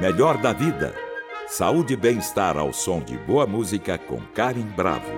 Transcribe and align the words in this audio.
Melhor 0.00 0.40
da 0.40 0.52
vida. 0.52 0.94
Saúde 1.48 1.94
e 1.94 1.96
bem-estar 1.96 2.56
ao 2.56 2.72
som 2.72 3.00
de 3.00 3.18
boa 3.18 3.48
música 3.48 3.98
com 3.98 4.20
Karen 4.32 4.68
Bravo. 4.76 5.10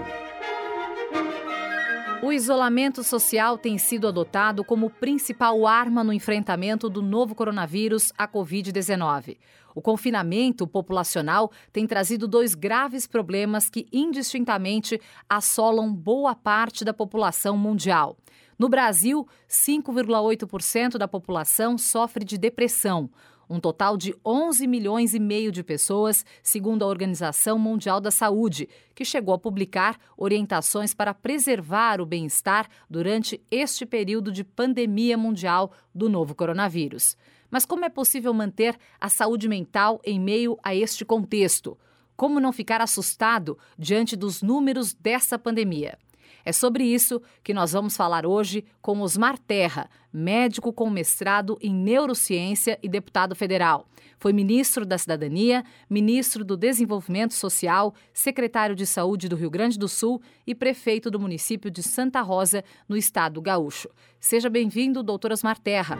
O 2.22 2.32
isolamento 2.32 3.04
social 3.04 3.58
tem 3.58 3.76
sido 3.76 4.08
adotado 4.08 4.64
como 4.64 4.88
principal 4.88 5.66
arma 5.66 6.02
no 6.02 6.14
enfrentamento 6.14 6.88
do 6.88 7.02
novo 7.02 7.34
coronavírus, 7.34 8.10
a 8.16 8.26
Covid-19. 8.26 9.36
O 9.74 9.82
confinamento 9.82 10.66
populacional 10.66 11.52
tem 11.70 11.86
trazido 11.86 12.26
dois 12.26 12.54
graves 12.54 13.06
problemas 13.06 13.68
que 13.68 13.86
indistintamente 13.92 14.98
assolam 15.28 15.92
boa 15.92 16.34
parte 16.34 16.86
da 16.86 16.94
população 16.94 17.54
mundial. 17.54 18.16
No 18.58 18.66
Brasil, 18.66 19.28
5,8% 19.46 20.96
da 20.96 21.06
população 21.06 21.76
sofre 21.76 22.24
de 22.24 22.38
depressão. 22.38 23.10
Um 23.50 23.58
total 23.58 23.96
de 23.96 24.14
11 24.24 24.64
milhões 24.68 25.12
e 25.12 25.18
meio 25.18 25.50
de 25.50 25.64
pessoas, 25.64 26.24
segundo 26.40 26.84
a 26.84 26.86
Organização 26.86 27.58
Mundial 27.58 28.00
da 28.00 28.12
Saúde, 28.12 28.68
que 28.94 29.04
chegou 29.04 29.34
a 29.34 29.38
publicar 29.40 29.98
orientações 30.16 30.94
para 30.94 31.12
preservar 31.12 32.00
o 32.00 32.06
bem-estar 32.06 32.68
durante 32.88 33.44
este 33.50 33.84
período 33.84 34.30
de 34.30 34.44
pandemia 34.44 35.18
mundial 35.18 35.72
do 35.92 36.08
novo 36.08 36.32
coronavírus. 36.32 37.16
Mas 37.50 37.66
como 37.66 37.84
é 37.84 37.88
possível 37.88 38.32
manter 38.32 38.78
a 39.00 39.08
saúde 39.08 39.48
mental 39.48 40.00
em 40.04 40.20
meio 40.20 40.56
a 40.62 40.72
este 40.72 41.04
contexto? 41.04 41.76
Como 42.16 42.38
não 42.38 42.52
ficar 42.52 42.80
assustado 42.80 43.58
diante 43.76 44.14
dos 44.14 44.42
números 44.42 44.94
dessa 44.94 45.36
pandemia? 45.36 45.98
É 46.44 46.52
sobre 46.52 46.84
isso 46.84 47.20
que 47.42 47.54
nós 47.54 47.72
vamos 47.72 47.96
falar 47.96 48.26
hoje 48.26 48.64
com 48.80 49.00
Osmar 49.00 49.38
Terra, 49.38 49.88
médico 50.12 50.72
com 50.72 50.88
mestrado 50.90 51.58
em 51.60 51.74
neurociência 51.74 52.78
e 52.82 52.88
deputado 52.88 53.34
federal. 53.34 53.86
Foi 54.18 54.32
ministro 54.32 54.84
da 54.84 54.98
Cidadania, 54.98 55.64
ministro 55.88 56.44
do 56.44 56.56
Desenvolvimento 56.56 57.32
Social, 57.32 57.94
secretário 58.12 58.76
de 58.76 58.86
Saúde 58.86 59.28
do 59.28 59.36
Rio 59.36 59.50
Grande 59.50 59.78
do 59.78 59.88
Sul 59.88 60.20
e 60.46 60.54
prefeito 60.54 61.10
do 61.10 61.18
município 61.18 61.70
de 61.70 61.82
Santa 61.82 62.20
Rosa, 62.20 62.62
no 62.88 62.96
estado 62.96 63.40
gaúcho. 63.40 63.88
Seja 64.18 64.50
bem-vindo, 64.50 65.02
doutor 65.02 65.32
Osmar 65.32 65.58
Terra. 65.58 65.98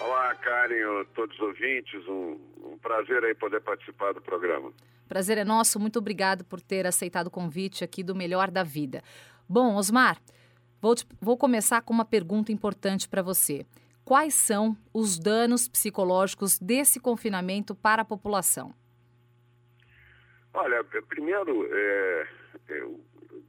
Olá, 0.00 0.34
Karen, 0.36 1.04
todos 1.14 1.34
os 1.36 1.42
ouvintes. 1.42 2.06
Um, 2.08 2.38
um 2.64 2.78
prazer 2.78 3.22
aí 3.24 3.34
poder 3.34 3.60
participar 3.60 4.12
do 4.14 4.20
programa. 4.20 4.72
Prazer 5.08 5.38
é 5.38 5.44
nosso. 5.44 5.78
Muito 5.78 5.98
obrigado 5.98 6.44
por 6.44 6.60
ter 6.60 6.86
aceitado 6.86 7.28
o 7.28 7.30
convite 7.30 7.84
aqui 7.84 8.02
do 8.02 8.14
Melhor 8.14 8.50
da 8.50 8.62
Vida. 8.62 9.02
Bom, 9.48 9.76
Osmar, 9.76 10.18
vou, 10.80 10.94
te, 10.94 11.06
vou 11.20 11.36
começar 11.36 11.82
com 11.82 11.92
uma 11.92 12.04
pergunta 12.04 12.52
importante 12.52 13.08
para 13.08 13.22
você. 13.22 13.66
Quais 14.04 14.34
são 14.34 14.76
os 14.92 15.18
danos 15.18 15.66
psicológicos 15.66 16.58
desse 16.58 17.00
confinamento 17.00 17.74
para 17.74 18.02
a 18.02 18.04
população? 18.04 18.74
Olha, 20.52 20.84
primeiro, 21.08 21.66
é, 21.72 22.28
é, 22.68 22.86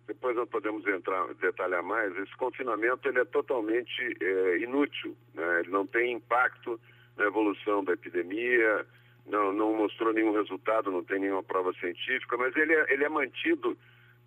depois 0.08 0.36
nós 0.36 0.50
podemos 0.50 0.86
entrar 0.88 1.34
detalhar 1.36 1.84
mais. 1.84 2.16
Esse 2.18 2.36
confinamento 2.38 3.08
ele 3.08 3.20
é 3.20 3.26
totalmente 3.26 4.18
é, 4.22 4.58
inútil, 4.60 5.16
né? 5.34 5.60
ele 5.60 5.70
não 5.70 5.86
tem 5.86 6.14
impacto 6.14 6.80
na 7.18 7.26
evolução 7.26 7.84
da 7.84 7.94
epidemia, 7.94 8.86
não, 9.26 9.52
não 9.52 9.74
mostrou 9.74 10.14
nenhum 10.14 10.34
resultado, 10.34 10.92
não 10.92 11.04
tem 11.04 11.20
nenhuma 11.20 11.44
prova 11.44 11.74
científica, 11.74 12.38
mas 12.38 12.56
ele 12.56 12.74
é, 12.74 12.94
ele 12.94 13.04
é 13.04 13.10
mantido 13.10 13.78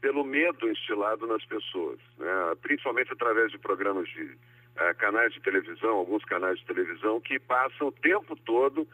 pelo 0.01 0.25
medo 0.25 0.69
instilado 0.69 1.27
nas 1.27 1.45
pessoas, 1.45 1.99
né? 2.19 2.57
principalmente 2.63 3.13
através 3.13 3.51
de 3.51 3.59
programas 3.59 4.09
de 4.09 4.23
uh, 4.23 4.95
canais 4.99 5.33
de 5.33 5.41
televisão, 5.41 5.91
alguns 5.91 6.25
canais 6.25 6.59
de 6.59 6.67
televisão 6.67 7.21
que 7.21 7.39
passam 7.39 7.89
o 7.89 7.93
tempo 7.93 8.37
todo 8.37 8.87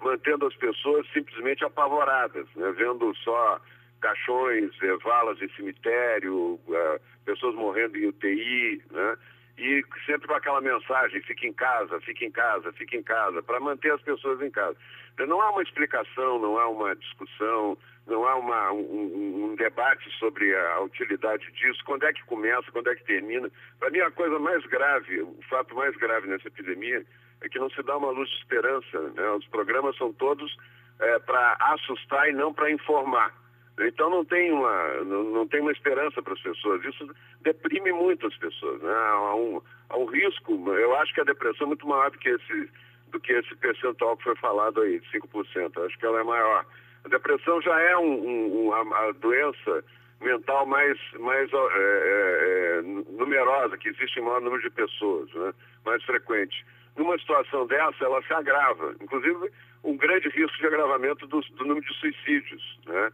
mantendo 0.00 0.46
as 0.46 0.54
pessoas 0.56 1.06
simplesmente 1.12 1.64
apavoradas, 1.64 2.46
né? 2.56 2.72
vendo 2.76 3.14
só 3.16 3.60
caixões, 4.00 4.70
eh, 4.82 4.96
valas 4.96 5.40
em 5.40 5.48
cemitério, 5.50 6.54
uh, 6.54 7.00
pessoas 7.24 7.54
morrendo 7.54 7.96
em 7.96 8.08
UTI, 8.08 8.82
né? 8.90 9.16
E 9.62 9.84
sempre 10.04 10.26
com 10.26 10.34
aquela 10.34 10.60
mensagem, 10.60 11.22
fique 11.22 11.46
em 11.46 11.52
casa, 11.52 12.00
fique 12.00 12.24
em 12.24 12.30
casa, 12.32 12.72
fique 12.72 12.96
em 12.96 13.02
casa, 13.02 13.42
para 13.42 13.60
manter 13.60 13.92
as 13.92 14.02
pessoas 14.02 14.40
em 14.42 14.50
casa. 14.50 14.76
Então, 15.14 15.26
não 15.26 15.40
há 15.40 15.50
uma 15.50 15.62
explicação, 15.62 16.38
não 16.38 16.58
há 16.58 16.68
uma 16.68 16.96
discussão, 16.96 17.78
não 18.06 18.26
há 18.26 18.34
uma, 18.36 18.72
um, 18.72 19.44
um, 19.44 19.54
debate 19.54 20.10
sobre 20.18 20.54
a 20.56 20.80
utilidade 20.80 21.50
disso, 21.52 21.80
quando 21.84 22.04
é 22.04 22.12
que 22.12 22.24
começa, 22.24 22.72
quando 22.72 22.90
é 22.90 22.94
que 22.96 23.04
termina. 23.04 23.48
Para 23.78 23.90
mim, 23.90 24.00
a 24.00 24.10
coisa 24.10 24.38
mais 24.38 24.64
grave, 24.66 25.20
o 25.20 25.38
fato 25.48 25.74
mais 25.76 25.94
grave 25.96 26.26
nessa 26.26 26.48
epidemia 26.48 27.04
é 27.40 27.48
que 27.48 27.58
não 27.58 27.70
se 27.70 27.82
dá 27.82 27.96
uma 27.96 28.10
luz 28.10 28.28
de 28.30 28.36
esperança. 28.36 29.00
Né? 29.14 29.30
Os 29.30 29.46
programas 29.46 29.96
são 29.96 30.12
todos 30.12 30.56
é, 30.98 31.18
para 31.20 31.56
assustar 31.60 32.28
e 32.28 32.32
não 32.32 32.52
para 32.52 32.70
informar. 32.70 33.32
Então 33.80 34.10
não 34.10 34.24
tem 34.24 34.52
uma, 34.52 35.04
não, 35.04 35.24
não 35.24 35.48
tem 35.48 35.60
uma 35.60 35.72
esperança 35.72 36.22
para 36.22 36.34
as 36.34 36.40
pessoas. 36.40 36.84
Isso 36.84 37.08
deprime 37.42 37.92
muito 37.92 38.26
as 38.26 38.36
pessoas. 38.36 38.80
Né? 38.80 38.92
Há, 38.92 39.34
um, 39.34 39.62
há 39.88 39.96
um 39.98 40.06
risco, 40.06 40.52
eu 40.72 40.96
acho 40.96 41.14
que 41.14 41.20
a 41.20 41.24
depressão 41.24 41.66
é 41.66 41.68
muito 41.68 41.86
maior 41.86 42.10
do 42.10 42.18
que 42.18 42.28
esse, 42.28 42.70
do 43.10 43.20
que 43.20 43.32
esse 43.32 43.54
percentual 43.56 44.16
que 44.16 44.24
foi 44.24 44.36
falado 44.36 44.80
aí, 44.80 45.00
de 45.00 45.06
5%. 45.10 45.72
Eu 45.76 45.86
acho 45.86 45.98
que 45.98 46.06
ela 46.06 46.20
é 46.20 46.24
maior. 46.24 46.66
A 47.04 47.08
depressão 47.08 47.60
já 47.60 47.78
é 47.80 47.96
um, 47.96 48.12
um, 48.12 48.68
uma 48.68 49.12
doença 49.12 49.84
mental 50.20 50.66
mais, 50.66 50.98
mais 51.18 51.50
é, 51.52 51.56
é, 51.56 52.78
é, 52.78 52.82
numerosa, 52.82 53.76
que 53.76 53.88
existe 53.88 54.20
em 54.20 54.22
maior 54.22 54.40
número 54.40 54.62
de 54.62 54.70
pessoas, 54.70 55.32
né? 55.34 55.52
mais 55.84 56.02
frequente. 56.04 56.64
Numa 56.96 57.18
situação 57.18 57.66
dessa, 57.66 58.04
ela 58.04 58.22
se 58.22 58.32
agrava. 58.32 58.94
Inclusive, 59.00 59.50
um 59.82 59.96
grande 59.96 60.28
risco 60.28 60.56
de 60.58 60.66
agravamento 60.66 61.26
do, 61.26 61.40
do 61.40 61.64
número 61.64 61.84
de 61.84 61.94
suicídios. 61.94 62.78
Né? 62.86 63.10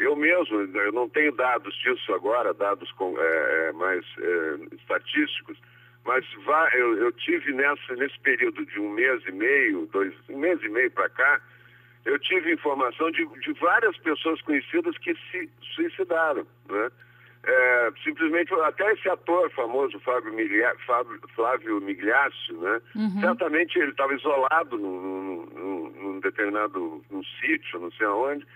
Eu 0.00 0.16
mesmo, 0.16 0.60
eu 0.60 0.92
não 0.92 1.08
tenho 1.10 1.30
dados 1.32 1.74
disso 1.76 2.12
agora, 2.14 2.54
dados 2.54 2.90
com, 2.92 3.14
é, 3.18 3.68
é 3.68 3.72
mais 3.72 4.04
é, 4.18 4.74
estatísticos, 4.76 5.58
mas 6.06 6.24
vá, 6.46 6.70
eu, 6.72 6.96
eu, 6.96 7.12
tive 7.12 7.52
nessa, 7.52 7.94
nesse 7.96 8.18
período 8.20 8.64
de 8.64 8.80
um 8.80 8.90
mês 8.90 9.22
e 9.26 9.32
meio, 9.32 9.86
dois, 9.92 10.14
um 10.30 10.38
mês 10.38 10.60
e 10.62 10.68
meio 10.70 10.90
para 10.90 11.10
cá, 11.10 11.40
eu 12.06 12.18
tive 12.18 12.54
informação 12.54 13.10
de, 13.10 13.26
de 13.40 13.52
várias 13.60 13.96
pessoas 13.98 14.40
conhecidas 14.40 14.96
que 14.98 15.14
se 15.30 15.50
suicidaram, 15.74 16.46
né? 16.68 16.90
É, 17.42 17.92
simplesmente 18.04 18.52
até 18.52 18.92
esse 18.92 19.08
ator 19.08 19.50
famoso 19.52 19.98
Flávio, 20.00 20.32
Miglia, 20.34 20.74
Flávio, 20.84 21.18
Flávio 21.34 21.80
Migliaccio, 21.80 22.58
né? 22.58 22.80
Uhum. 22.94 23.20
Certamente 23.20 23.78
ele 23.78 23.92
estava 23.92 24.14
isolado 24.14 24.76
num, 24.76 25.46
num, 25.46 25.90
num 25.90 26.20
determinado 26.20 27.02
num 27.10 27.22
sítio, 27.40 27.80
não 27.80 27.90
sei 27.92 28.06
aonde, 28.06 28.46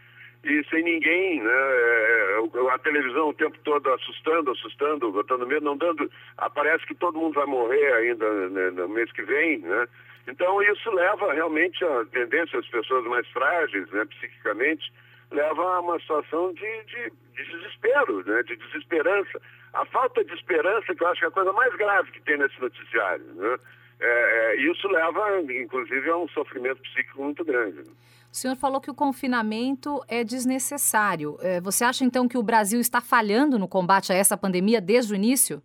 e 0.44 0.64
sem 0.68 0.82
ninguém, 0.82 1.40
né? 1.40 1.50
É, 1.50 2.38
é, 2.40 2.74
a 2.74 2.78
televisão 2.78 3.28
o 3.28 3.34
tempo 3.34 3.58
todo 3.64 3.90
assustando, 3.92 4.50
assustando, 4.50 5.10
botando 5.10 5.46
medo, 5.46 5.64
não 5.64 5.76
dando. 5.76 6.10
Aparece 6.36 6.86
que 6.86 6.94
todo 6.94 7.18
mundo 7.18 7.34
vai 7.34 7.46
morrer 7.46 7.92
ainda 7.94 8.48
né, 8.50 8.70
no 8.70 8.88
mês 8.88 9.10
que 9.12 9.22
vem, 9.22 9.58
né? 9.58 9.86
Então 10.28 10.62
isso 10.62 10.90
leva 10.90 11.32
realmente 11.32 11.84
a 11.84 12.04
tendência 12.06 12.58
as 12.58 12.66
pessoas 12.68 13.04
mais 13.06 13.26
frágeis, 13.28 13.90
né, 13.90 14.04
psiquicamente, 14.06 14.92
leva 15.30 15.62
a 15.62 15.80
uma 15.80 15.98
situação 16.00 16.52
de, 16.54 16.82
de, 16.84 17.12
de 17.34 17.44
desespero, 17.44 18.24
né, 18.24 18.42
de 18.42 18.56
desesperança. 18.56 19.40
A 19.74 19.84
falta 19.86 20.24
de 20.24 20.32
esperança, 20.34 20.94
que 20.94 21.02
eu 21.02 21.08
acho 21.08 21.20
que 21.20 21.26
é 21.26 21.28
a 21.28 21.32
coisa 21.32 21.52
mais 21.52 21.74
grave 21.76 22.10
que 22.12 22.22
tem 22.22 22.38
nesse 22.38 22.60
noticiário, 22.60 23.24
né? 23.34 23.58
É, 24.00 24.06
é, 24.06 24.56
isso 24.56 24.88
leva, 24.88 25.40
inclusive, 25.40 26.10
a 26.10 26.16
um 26.16 26.28
sofrimento 26.28 26.82
psíquico 26.82 27.22
muito 27.22 27.44
grande. 27.44 27.82
O 28.34 28.36
senhor 28.36 28.56
falou 28.56 28.80
que 28.80 28.90
o 28.90 28.94
confinamento 28.94 30.02
é 30.08 30.24
desnecessário. 30.24 31.38
É, 31.40 31.60
você 31.60 31.84
acha 31.84 32.04
então 32.04 32.26
que 32.26 32.36
o 32.36 32.42
Brasil 32.42 32.80
está 32.80 33.00
falhando 33.00 33.60
no 33.60 33.68
combate 33.68 34.12
a 34.12 34.16
essa 34.16 34.36
pandemia 34.36 34.80
desde 34.80 35.12
o 35.12 35.14
início? 35.14 35.62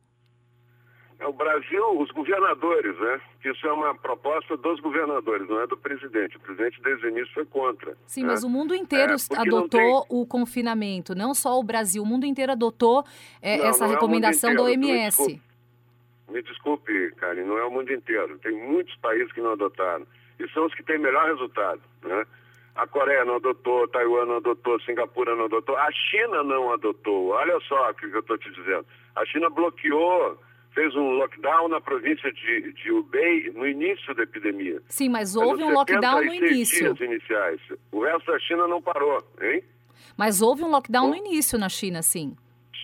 É 1.17 1.25
o 1.25 1.33
Brasil, 1.33 1.99
os 1.99 2.11
governadores, 2.11 2.95
né? 2.99 3.21
Isso 3.43 3.65
é 3.65 3.73
uma 3.73 3.95
proposta 3.95 4.55
dos 4.55 4.79
governadores, 4.81 5.49
não 5.49 5.59
é 5.59 5.65
do 5.65 5.75
presidente. 5.75 6.37
O 6.37 6.39
presidente 6.41 6.79
desde 6.83 7.07
o 7.07 7.09
início 7.09 7.33
foi 7.33 7.45
contra. 7.45 7.97
Sim, 8.05 8.21
né? 8.21 8.27
mas 8.27 8.43
o 8.43 8.49
mundo 8.49 8.75
inteiro 8.75 9.13
é, 9.13 9.35
adotou 9.35 10.05
tem... 10.05 10.17
o 10.19 10.23
confinamento, 10.27 11.15
não 11.15 11.33
só 11.33 11.59
o 11.59 11.63
Brasil. 11.63 12.03
O 12.03 12.05
mundo 12.05 12.27
inteiro 12.27 12.51
adotou 12.51 13.03
é, 13.41 13.57
não, 13.57 13.65
essa 13.65 13.87
não 13.87 13.93
recomendação 13.95 14.51
é 14.51 14.55
da 14.55 14.61
OMS. 14.61 14.85
Me 14.87 15.07
desculpe, 15.07 15.41
me 16.29 16.41
desculpe, 16.43 17.11
Karen, 17.17 17.45
não 17.45 17.57
é 17.57 17.65
o 17.65 17.71
mundo 17.71 17.91
inteiro. 17.91 18.37
Tem 18.37 18.55
muitos 18.55 18.95
países 18.97 19.33
que 19.33 19.41
não 19.41 19.53
adotaram. 19.53 20.05
E 20.39 20.47
são 20.49 20.67
os 20.67 20.75
que 20.75 20.83
têm 20.83 20.99
melhor 20.99 21.25
resultado, 21.25 21.81
né? 22.03 22.27
A 22.79 22.87
Coreia 22.87 23.25
não 23.25 23.35
adotou, 23.35 23.85
Taiwan 23.89 24.25
não 24.25 24.37
adotou, 24.37 24.79
Singapura 24.79 25.35
não 25.35 25.45
adotou, 25.45 25.75
a 25.75 25.91
China 25.91 26.43
não 26.43 26.71
adotou. 26.71 27.27
Olha 27.27 27.59
só 27.67 27.89
o 27.89 27.93
que 27.93 28.05
eu 28.05 28.21
estou 28.21 28.37
te 28.37 28.49
dizendo. 28.51 28.85
A 29.17 29.25
China 29.25 29.49
bloqueou, 29.49 30.39
fez 30.73 30.95
um 30.95 31.11
lockdown 31.17 31.67
na 31.67 31.81
província 31.81 32.31
de, 32.31 32.71
de 32.71 32.89
Hubei 32.89 33.51
no 33.51 33.67
início 33.67 34.15
da 34.15 34.23
epidemia. 34.23 34.81
Sim, 34.87 35.09
mas 35.09 35.35
houve 35.35 35.61
um 35.61 35.73
lockdown 35.73 36.23
no 36.23 36.33
início. 36.33 36.93
dias 36.93 37.01
iniciais. 37.01 37.59
O 37.91 38.01
resto 38.01 38.31
da 38.31 38.39
China 38.39 38.65
não 38.65 38.81
parou, 38.81 39.21
hein? 39.41 39.61
Mas 40.15 40.41
houve 40.41 40.63
um 40.63 40.71
lockdown 40.71 41.07
Bom, 41.07 41.09
no 41.09 41.17
início 41.17 41.59
na 41.59 41.67
China, 41.67 42.01
sim. 42.01 42.33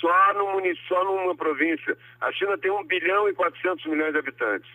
Só, 0.01 0.33
no, 0.33 0.61
só 0.89 1.05
numa 1.05 1.35
província. 1.35 1.97
A 2.19 2.33
China 2.33 2.57
tem 2.57 2.69
1 2.69 2.83
bilhão 2.83 3.29
e 3.29 3.33
400 3.33 3.85
milhões 3.85 4.11
de 4.11 4.19
habitantes. 4.19 4.69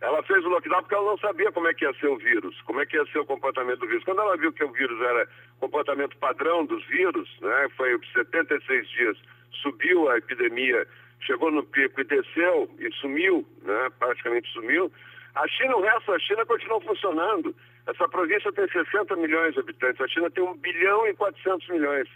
Ela 0.00 0.22
fez 0.22 0.44
o 0.44 0.48
lockdown 0.48 0.80
porque 0.80 0.94
ela 0.94 1.10
não 1.10 1.18
sabia 1.18 1.52
como 1.52 1.68
é 1.68 1.74
que 1.74 1.84
ia 1.84 1.92
ser 1.94 2.06
o 2.08 2.16
vírus, 2.16 2.58
como 2.62 2.80
é 2.80 2.86
que 2.86 2.96
ia 2.96 3.04
ser 3.06 3.18
o 3.18 3.26
comportamento 3.26 3.80
do 3.80 3.86
vírus. 3.86 4.04
Quando 4.04 4.22
ela 4.22 4.36
viu 4.36 4.52
que 4.52 4.64
o 4.64 4.72
vírus 4.72 4.98
era 5.00 5.28
comportamento 5.58 6.16
padrão 6.16 6.64
dos 6.64 6.84
vírus, 6.86 7.28
né, 7.40 7.68
foi 7.76 7.98
76 8.14 8.88
dias, 8.88 9.16
subiu 9.62 10.08
a 10.08 10.16
epidemia, 10.16 10.86
chegou 11.20 11.50
no 11.50 11.62
pico 11.62 12.00
e 12.00 12.04
desceu 12.04 12.70
e 12.78 12.90
sumiu, 12.94 13.46
né, 13.62 13.88
praticamente 13.98 14.50
sumiu. 14.52 14.90
A 15.34 15.46
China, 15.48 15.76
o 15.76 15.82
resto 15.82 16.10
da 16.10 16.18
China 16.18 16.46
continua 16.46 16.80
funcionando. 16.80 17.54
Essa 17.86 18.08
província 18.08 18.50
tem 18.52 18.68
60 18.68 19.14
milhões 19.16 19.52
de 19.52 19.60
habitantes, 19.60 20.00
a 20.00 20.08
China 20.08 20.30
tem 20.30 20.42
1 20.42 20.54
bilhão 20.56 21.06
e 21.06 21.14
400 21.14 21.68
milhões. 21.68 22.08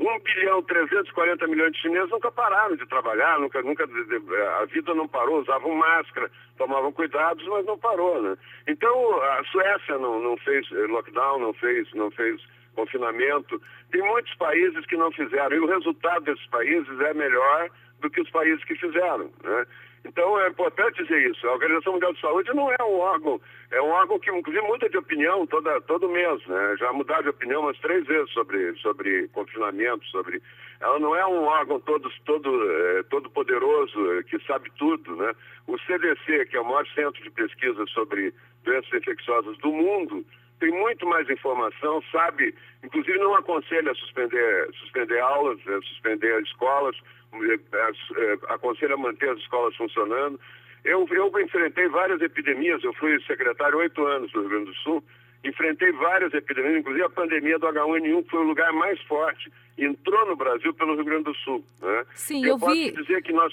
1 0.00 0.18
bilhão 0.20 0.62
340 0.62 1.46
milhões 1.46 1.72
de 1.72 1.82
chineses 1.82 2.10
nunca 2.10 2.32
pararam 2.32 2.74
de 2.74 2.86
trabalhar, 2.86 3.38
nunca, 3.38 3.60
nunca 3.60 3.84
a 3.84 4.64
vida 4.64 4.94
não 4.94 5.06
parou, 5.06 5.40
usavam 5.40 5.74
máscara, 5.74 6.30
tomavam 6.56 6.90
cuidados, 6.90 7.46
mas 7.46 7.66
não 7.66 7.78
parou, 7.78 8.22
né? 8.22 8.36
Então 8.66 9.22
a 9.22 9.44
Suécia 9.44 9.98
não, 9.98 10.18
não 10.20 10.38
fez 10.38 10.66
eh, 10.72 10.86
lockdown, 10.86 11.40
não 11.40 11.52
fez, 11.52 11.92
não 11.92 12.10
fez 12.10 12.40
confinamento. 12.74 13.60
Tem 13.90 14.00
muitos 14.02 14.34
países 14.36 14.86
que 14.86 14.96
não 14.96 15.12
fizeram, 15.12 15.54
e 15.54 15.60
o 15.60 15.66
resultado 15.66 16.24
desses 16.24 16.46
países 16.46 16.98
é 17.00 17.12
melhor 17.12 17.68
do 18.00 18.08
que 18.08 18.22
os 18.22 18.30
países 18.30 18.64
que 18.64 18.74
fizeram, 18.76 19.30
né? 19.44 19.66
Então 20.04 20.40
é 20.40 20.48
importante 20.48 21.02
dizer 21.02 21.30
isso. 21.30 21.46
A 21.46 21.52
Organização 21.52 21.92
Mundial 21.92 22.12
de 22.12 22.20
Saúde 22.20 22.54
não 22.54 22.72
é 22.72 22.82
um 22.82 22.98
órgão, 22.98 23.40
é 23.70 23.80
um 23.82 23.90
órgão 23.90 24.18
que 24.18 24.30
inclusive 24.30 24.66
muda 24.66 24.88
de 24.88 24.96
opinião 24.96 25.46
toda, 25.46 25.80
todo 25.82 26.08
mês, 26.08 26.44
né? 26.46 26.76
Já 26.78 26.92
mudaram 26.92 27.22
de 27.22 27.28
opinião 27.28 27.62
umas 27.62 27.78
três 27.78 28.06
vezes 28.06 28.30
sobre, 28.32 28.74
sobre 28.76 29.28
confinamento, 29.28 30.04
sobre. 30.06 30.42
Ela 30.80 30.98
não 30.98 31.14
é 31.14 31.26
um 31.26 31.44
órgão 31.44 31.78
todo, 31.80 32.10
todo, 32.24 32.70
é, 32.70 33.02
todo 33.04 33.28
poderoso, 33.30 34.12
é, 34.14 34.22
que 34.22 34.38
sabe 34.46 34.70
tudo, 34.78 35.14
né? 35.16 35.32
O 35.66 35.78
CDC, 35.78 36.46
que 36.46 36.56
é 36.56 36.60
o 36.60 36.64
maior 36.64 36.86
centro 36.94 37.22
de 37.22 37.30
pesquisa 37.30 37.84
sobre 37.88 38.32
doenças 38.64 38.92
infecciosas 38.94 39.56
do 39.58 39.70
mundo, 39.70 40.24
tem 40.60 40.70
muito 40.70 41.06
mais 41.06 41.28
informação, 41.28 42.02
sabe, 42.12 42.54
inclusive 42.84 43.18
não 43.18 43.34
aconselha 43.34 43.94
suspender, 43.94 44.68
suspender 44.78 45.18
aulas, 45.20 45.58
é, 45.66 45.80
suspender 45.82 46.42
escolas, 46.42 46.96
é, 47.32 48.38
aconselha 48.52 48.96
manter 48.96 49.30
as 49.30 49.38
escolas 49.38 49.74
funcionando. 49.76 50.40
Eu, 50.84 51.06
eu 51.10 51.40
enfrentei 51.40 51.88
várias 51.88 52.20
epidemias, 52.22 52.82
eu 52.82 52.92
fui 52.94 53.20
secretário 53.22 53.78
oito 53.78 54.04
anos 54.06 54.32
do 54.32 54.40
Rio 54.40 54.48
Grande 54.48 54.64
do 54.66 54.74
Sul, 54.76 55.04
enfrentei 55.44 55.92
várias 55.92 56.32
epidemias, 56.32 56.78
inclusive 56.78 57.04
a 57.04 57.10
pandemia 57.10 57.58
do 57.58 57.66
H1N1, 57.66 58.24
que 58.24 58.30
foi 58.30 58.40
o 58.40 58.48
lugar 58.48 58.72
mais 58.72 59.00
forte, 59.02 59.52
entrou 59.76 60.26
no 60.26 60.36
Brasil 60.36 60.72
pelo 60.74 60.94
Rio 60.94 61.04
Grande 61.04 61.24
do 61.24 61.34
Sul. 61.34 61.64
Né? 61.80 62.04
Sim, 62.14 62.44
eu, 62.44 62.50
eu 62.50 62.58
posso 62.58 62.74
vi... 62.74 62.92
dizer 62.92 63.22
que 63.22 63.32
nós 63.32 63.52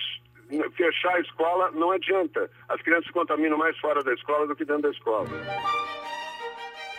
fechar 0.76 1.16
a 1.16 1.20
escola 1.20 1.72
não 1.72 1.92
adianta. 1.92 2.50
As 2.70 2.82
crianças 2.82 3.08
se 3.08 3.14
contaminam 3.14 3.58
mais 3.58 3.78
fora 3.80 4.04
da 4.04 4.14
escola 4.14 4.48
do 4.48 4.56
que 4.56 4.64
dentro 4.64 4.84
da 4.84 4.90
escola. 4.92 5.28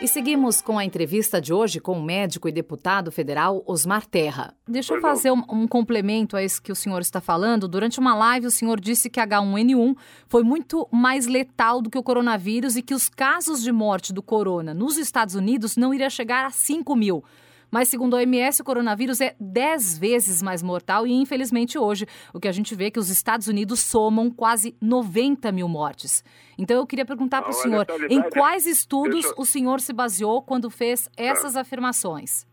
E 0.01 0.07
seguimos 0.07 0.61
com 0.61 0.79
a 0.79 0.85
entrevista 0.85 1.41
de 1.41 1.53
hoje 1.53 1.81
com 1.81 1.99
o 1.99 2.01
médico 2.01 2.47
e 2.47 2.53
deputado 2.53 3.11
federal 3.11 3.61
Osmar 3.67 4.07
Terra. 4.07 4.55
Deixa 4.65 4.93
eu 4.93 5.01
fazer 5.01 5.29
um, 5.29 5.43
um, 5.49 5.67
complemento 5.67 6.37
a 6.37 6.43
isso 6.43 6.61
que 6.61 6.71
o 6.71 6.75
senhor 6.75 7.01
está 7.01 7.19
falando. 7.19 7.67
Durante 7.67 7.99
uma 7.99 8.15
live, 8.15 8.47
o 8.47 8.51
senhor 8.51 8.79
disse 8.79 9.09
que 9.09 9.19
H1N1 9.19 9.97
foi 10.25 10.41
muito 10.41 10.87
mais 10.89 11.27
letal 11.27 11.81
do 11.81 11.89
que 11.89 11.97
o 11.97 12.03
coronavírus 12.03 12.77
e 12.77 12.81
que 12.81 12.93
os 12.93 13.09
casos 13.09 13.61
de 13.61 13.73
morte 13.73 14.13
do 14.13 14.23
corona 14.23 14.73
nos 14.73 14.97
Estados 14.97 15.35
Unidos 15.35 15.75
não 15.75 15.93
iria 15.93 16.09
chegar 16.09 16.45
a 16.45 16.49
5 16.49 16.95
mil. 16.95 17.21
Mas, 17.71 17.87
segundo 17.87 18.15
a 18.15 18.19
OMS, 18.19 18.61
o 18.61 18.65
coronavírus 18.65 19.21
é 19.21 19.35
10 19.39 19.99
vezes 19.99 20.41
mais 20.41 20.63
mortal 20.63 21.05
e, 21.05 21.11
infelizmente, 21.11 21.77
hoje, 21.77 22.05
o 22.33 22.39
que 22.39 22.47
a 22.47 22.51
gente 22.51 22.73
vê 22.75 22.85
é 22.85 22.91
que 22.91 22.99
os 22.99 23.09
Estados 23.09 23.47
Unidos 23.47 23.79
somam 23.79 24.31
quase 24.31 24.75
90 24.81 25.51
mil 25.51 25.67
mortes. 25.67 26.23
Então, 26.57 26.77
eu 26.77 26.87
queria 26.87 27.05
perguntar 27.05 27.41
para 27.41 27.51
o 27.51 27.53
senhor, 27.53 27.85
em 28.09 28.21
quais 28.29 28.65
estudos 28.65 29.25
eu... 29.25 29.33
o 29.37 29.45
senhor 29.45 29.79
se 29.79 29.93
baseou 29.93 30.41
quando 30.41 30.69
fez 30.69 31.09
essas 31.15 31.55
ah. 31.55 31.61
afirmações? 31.61 32.47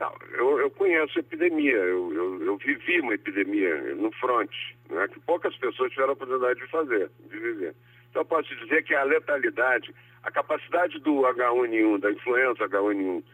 Não, 0.00 0.12
eu, 0.32 0.58
eu, 0.58 0.70
conheço 0.70 1.18
epidemia, 1.18 1.76
eu, 1.76 2.12
eu, 2.12 2.42
eu, 2.44 2.56
vivi 2.56 3.00
uma 3.00 3.14
epidemia 3.14 3.94
no 3.94 4.10
front, 4.12 4.50
né, 4.90 5.06
que 5.08 5.20
poucas 5.20 5.56
pessoas 5.56 5.90
tiveram 5.90 6.10
a 6.10 6.12
oportunidade 6.14 6.58
de 6.58 6.66
fazer, 6.66 7.10
de 7.30 7.38
viver. 7.38 7.74
Então, 8.10 8.22
eu 8.22 8.26
posso 8.26 8.54
dizer 8.56 8.82
que 8.82 8.94
a 8.94 9.04
letalidade, 9.04 9.94
a 10.22 10.30
capacidade 10.30 10.98
do 10.98 11.22
H1N1, 11.22 12.00
da 12.00 12.10
influenza 12.10 12.68
H1N1, 12.68 13.18
é, 13.18 13.24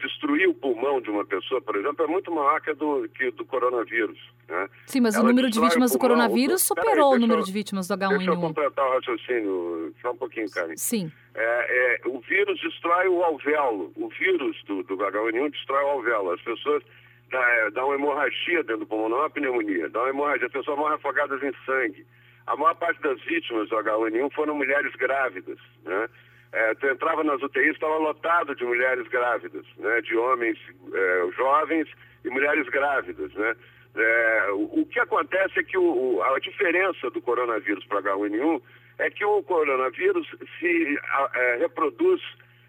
destruir 0.00 0.48
o 0.48 0.54
pulmão 0.54 1.00
de 1.00 1.10
uma 1.10 1.24
pessoa, 1.24 1.60
por 1.60 1.76
exemplo, 1.76 2.04
é 2.04 2.08
muito 2.08 2.30
maior 2.32 2.60
que 2.60 2.72
do, 2.74 3.08
que 3.08 3.30
do 3.30 3.44
coronavírus. 3.44 4.18
Né? 4.48 4.68
Sim, 4.86 5.00
mas 5.00 5.14
Ela 5.14 5.24
o 5.24 5.28
número 5.28 5.48
de 5.48 5.60
vítimas 5.60 5.92
do 5.92 5.98
coronavírus 5.98 6.62
superou 6.62 7.14
o 7.14 7.18
número 7.18 7.40
eu, 7.40 7.44
de 7.44 7.52
vítimas 7.52 7.88
do 7.88 7.94
H1N1. 7.94 8.16
Deixa 8.16 8.30
eu 8.30 8.40
completar 8.40 8.86
o 8.86 8.92
raciocínio, 8.94 9.94
só 10.02 10.10
um 10.10 10.16
pouquinho, 10.16 10.50
Karen. 10.50 10.76
Sim. 10.76 11.10
É, 11.34 12.00
é, 12.04 12.08
o 12.08 12.20
vírus 12.20 12.60
destrói 12.60 13.08
o 13.08 13.22
alvéolo. 13.22 13.92
O 13.96 14.08
vírus 14.08 14.56
do, 14.66 14.82
do 14.82 14.96
H1N1 14.96 15.50
destrói 15.50 15.84
o 15.84 15.88
alvéolo. 15.88 16.30
As 16.32 16.40
pessoas 16.42 16.82
dá, 17.30 17.70
dá 17.70 17.84
uma 17.84 17.94
hemorragia 17.94 18.62
dentro 18.64 18.78
do 18.78 18.86
pulmão, 18.86 19.08
não 19.08 19.18
é 19.18 19.20
uma 19.20 19.30
pneumonia, 19.30 19.88
dá 19.88 20.00
uma 20.00 20.10
hemorragia. 20.10 20.46
As 20.46 20.52
pessoas 20.52 20.78
morrem 20.78 20.96
afogadas 20.96 21.42
em 21.42 21.52
sangue. 21.64 22.06
A 22.46 22.56
maior 22.56 22.74
parte 22.74 23.00
das 23.00 23.20
vítimas 23.22 23.68
do 23.70 23.76
H1N1 23.76 24.32
foram 24.32 24.54
mulheres 24.54 24.94
grávidas, 24.96 25.58
né? 25.84 26.08
É, 26.54 26.72
tu 26.74 26.86
entrava 26.86 27.24
nas 27.24 27.42
UTIs, 27.42 27.72
estava 27.72 27.96
lotado 27.96 28.54
de 28.54 28.64
mulheres 28.64 29.08
grávidas, 29.08 29.66
né, 29.76 30.00
de 30.02 30.16
homens 30.16 30.56
é, 30.92 31.28
jovens 31.36 31.88
e 32.24 32.30
mulheres 32.30 32.68
grávidas. 32.68 33.34
Né? 33.34 33.56
É, 33.96 34.46
o, 34.52 34.82
o, 34.82 34.86
que 34.86 35.00
acontece 35.00 35.58
é 35.58 35.64
que 35.64 35.76
o, 35.76 36.22
a 36.22 36.38
diferença 36.38 37.10
do 37.10 37.20
coronavírus 37.20 37.84
para 37.86 38.02
H1N1 38.02 38.62
é 38.98 39.10
que 39.10 39.24
o 39.24 39.42
coronavírus 39.42 40.28
se 40.60 40.98
a, 41.02 41.30
é, 41.34 41.56
reproduz 41.56 42.22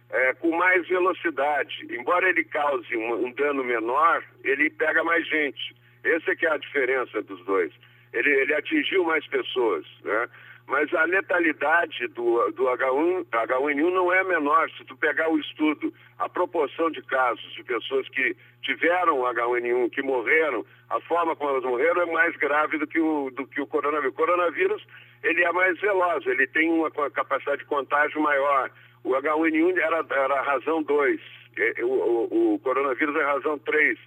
é, 0.10 0.34
com 0.34 0.56
mais 0.58 0.88
velocidade. 0.88 1.86
Embora 1.92 2.28
ele 2.28 2.44
cause 2.46 2.98
um, 2.98 3.28
um, 3.28 3.32
dano 3.34 3.64
menor, 3.64 4.24
ele 4.44 4.68
pega 4.72 5.04
mais 5.04 5.28
gente. 5.28 5.76
Essa 6.04 6.32
é 6.32 6.36
que 6.36 6.48
é 6.48 6.52
a 6.52 6.58
diferença 6.58 7.22
dos 7.22 7.44
dois. 7.46 7.72
Ele, 8.14 8.32
ele 8.32 8.54
atingiu 8.56 9.04
mais 9.04 9.28
pessoas. 9.28 9.86
Né? 10.04 10.28
Mas 10.68 10.92
a 10.94 11.04
letalidade 11.04 12.08
do, 12.08 12.52
do 12.52 12.64
H1, 12.64 13.26
H1N1 13.26 13.94
não 13.94 14.12
é 14.12 14.24
menor. 14.24 14.70
Se 14.72 14.84
tu 14.86 14.98
pegar 14.98 15.30
o 15.30 15.38
estudo, 15.38 15.94
a 16.18 16.28
proporção 16.28 16.90
de 16.90 17.02
casos 17.04 17.54
de 17.54 17.64
pessoas 17.64 18.08
que 18.10 18.36
tiveram 18.64 19.22
H1N1, 19.22 19.92
que 19.92 20.02
morreram, 20.02 20.66
a 20.90 21.00
forma 21.02 21.36
como 21.36 21.52
elas 21.52 21.64
morreram 21.64 22.02
é 22.02 22.06
mais 22.08 22.36
grave 22.38 22.80
do 22.80 22.88
que 22.88 23.00
o, 23.00 23.30
do 23.32 23.46
que 23.46 23.62
o 23.62 23.68
coronavírus. 23.68 24.14
O 24.14 24.18
coronavírus, 24.18 24.88
ele 25.24 25.44
é 25.44 25.52
mais 25.52 25.80
veloz, 25.80 26.26
ele 26.26 26.48
tem 26.48 26.72
uma 26.72 26.90
capacidade 27.12 27.60
de 27.60 27.66
contágio 27.66 28.20
maior. 28.20 28.72
O 29.04 29.12
H1N1 29.12 29.78
era, 29.78 30.04
era 30.10 30.40
a 30.40 30.42
razão 30.42 30.82
2, 30.82 31.22
o, 31.84 31.86
o, 31.86 32.54
o 32.56 32.60
coronavírus 32.60 33.16
é 33.16 33.24
a 33.24 33.34
razão 33.34 33.60
3. 33.60 34.00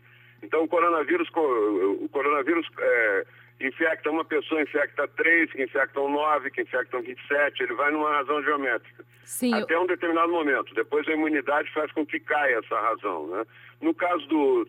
Então, 0.42 0.64
o 0.64 0.68
coronavírus, 0.68 1.28
o 1.34 2.08
coronavírus 2.10 2.66
é, 2.78 3.26
infecta 3.60 4.10
uma 4.10 4.24
pessoa, 4.24 4.62
infecta 4.62 5.08
três, 5.08 5.50
que 5.50 5.62
infectam 5.62 6.08
nove, 6.10 6.50
que 6.50 6.62
infectam 6.62 7.02
27, 7.02 7.62
ele 7.62 7.74
vai 7.74 7.90
numa 7.90 8.10
razão 8.10 8.42
geométrica. 8.42 9.04
Sim, 9.24 9.52
até 9.54 9.74
eu... 9.74 9.82
um 9.82 9.86
determinado 9.86 10.30
momento. 10.30 10.74
Depois 10.74 11.06
a 11.08 11.12
imunidade 11.12 11.70
faz 11.72 11.90
com 11.92 12.06
que 12.06 12.20
caia 12.20 12.58
essa 12.58 12.80
razão. 12.80 13.26
Né? 13.26 13.44
No 13.80 13.92
caso 13.92 14.26
do, 14.28 14.68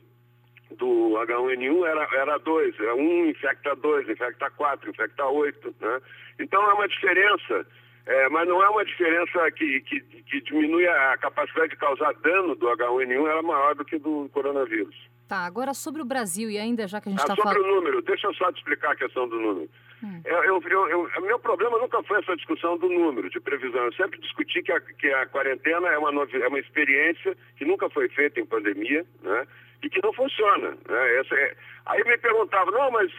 do 0.72 1.14
H1N1 1.26 1.86
era, 1.86 2.08
era 2.14 2.38
dois, 2.40 2.78
é 2.80 2.94
um 2.94 3.28
infecta 3.28 3.76
dois, 3.76 4.10
infecta 4.10 4.50
quatro, 4.52 4.90
infecta 4.90 5.26
oito. 5.28 5.74
Né? 5.80 6.02
Então 6.40 6.62
é 6.70 6.74
uma 6.74 6.88
diferença, 6.88 7.66
é, 8.08 8.30
mas 8.30 8.48
não 8.48 8.64
é 8.64 8.70
uma 8.70 8.84
diferença 8.84 9.52
que, 9.52 9.82
que, 9.82 10.02
que 10.02 10.42
diminui 10.42 10.88
a 10.88 11.18
capacidade 11.18 11.70
de 11.70 11.78
causar 11.78 12.14
dano 12.16 12.56
do 12.56 12.68
H1N1, 12.68 13.28
era 13.28 13.42
maior 13.44 13.76
do 13.76 13.86
que 13.86 14.00
do 14.00 14.28
coronavírus. 14.34 14.96
Tá, 15.30 15.46
agora 15.46 15.76
sobre 15.76 16.02
o 16.02 16.06
Brasil, 16.06 16.50
e 16.50 16.58
ainda 16.58 16.88
já 16.88 17.00
que 17.00 17.08
a 17.08 17.12
gente 17.12 17.22
está 17.22 17.34
ah, 17.34 17.36
falando... 17.36 17.56
Sobre 17.56 17.70
o 17.70 17.76
número, 17.76 18.02
deixa 18.02 18.26
eu 18.26 18.34
só 18.34 18.52
te 18.52 18.58
explicar 18.58 18.94
a 18.94 18.96
questão 18.96 19.30
do 19.30 19.40
número. 19.40 19.70
Hum. 20.04 20.22
Eu, 20.26 20.60
eu, 20.60 20.90
eu, 20.90 21.22
meu 21.22 21.38
problema 21.38 21.78
nunca 21.78 22.02
foi 22.02 22.18
essa 22.18 22.36
discussão 22.36 22.80
do 22.80 22.90
número 22.90 23.30
de 23.30 23.40
previsão. 23.40 23.86
Eu 23.86 23.94
sempre 23.94 24.20
discuti 24.20 24.64
que 24.64 24.72
a, 24.72 24.82
que 24.82 25.14
a 25.14 25.28
quarentena 25.28 25.88
é 25.90 26.00
uma, 26.00 26.10
é 26.10 26.48
uma 26.48 26.58
experiência 26.58 27.38
que 27.58 27.64
nunca 27.64 27.88
foi 27.92 28.10
feita 28.10 28.40
em 28.40 28.46
pandemia, 28.46 29.06
né? 29.22 29.48
E 29.84 29.90
que 29.92 30.02
não 30.02 30.12
funciona. 30.14 30.72
Né? 30.72 31.20
Essa 31.20 31.36
é... 31.36 31.56
Aí 31.86 32.04
me 32.06 32.18
perguntava, 32.18 32.72
não, 32.72 32.90
mas 32.90 33.12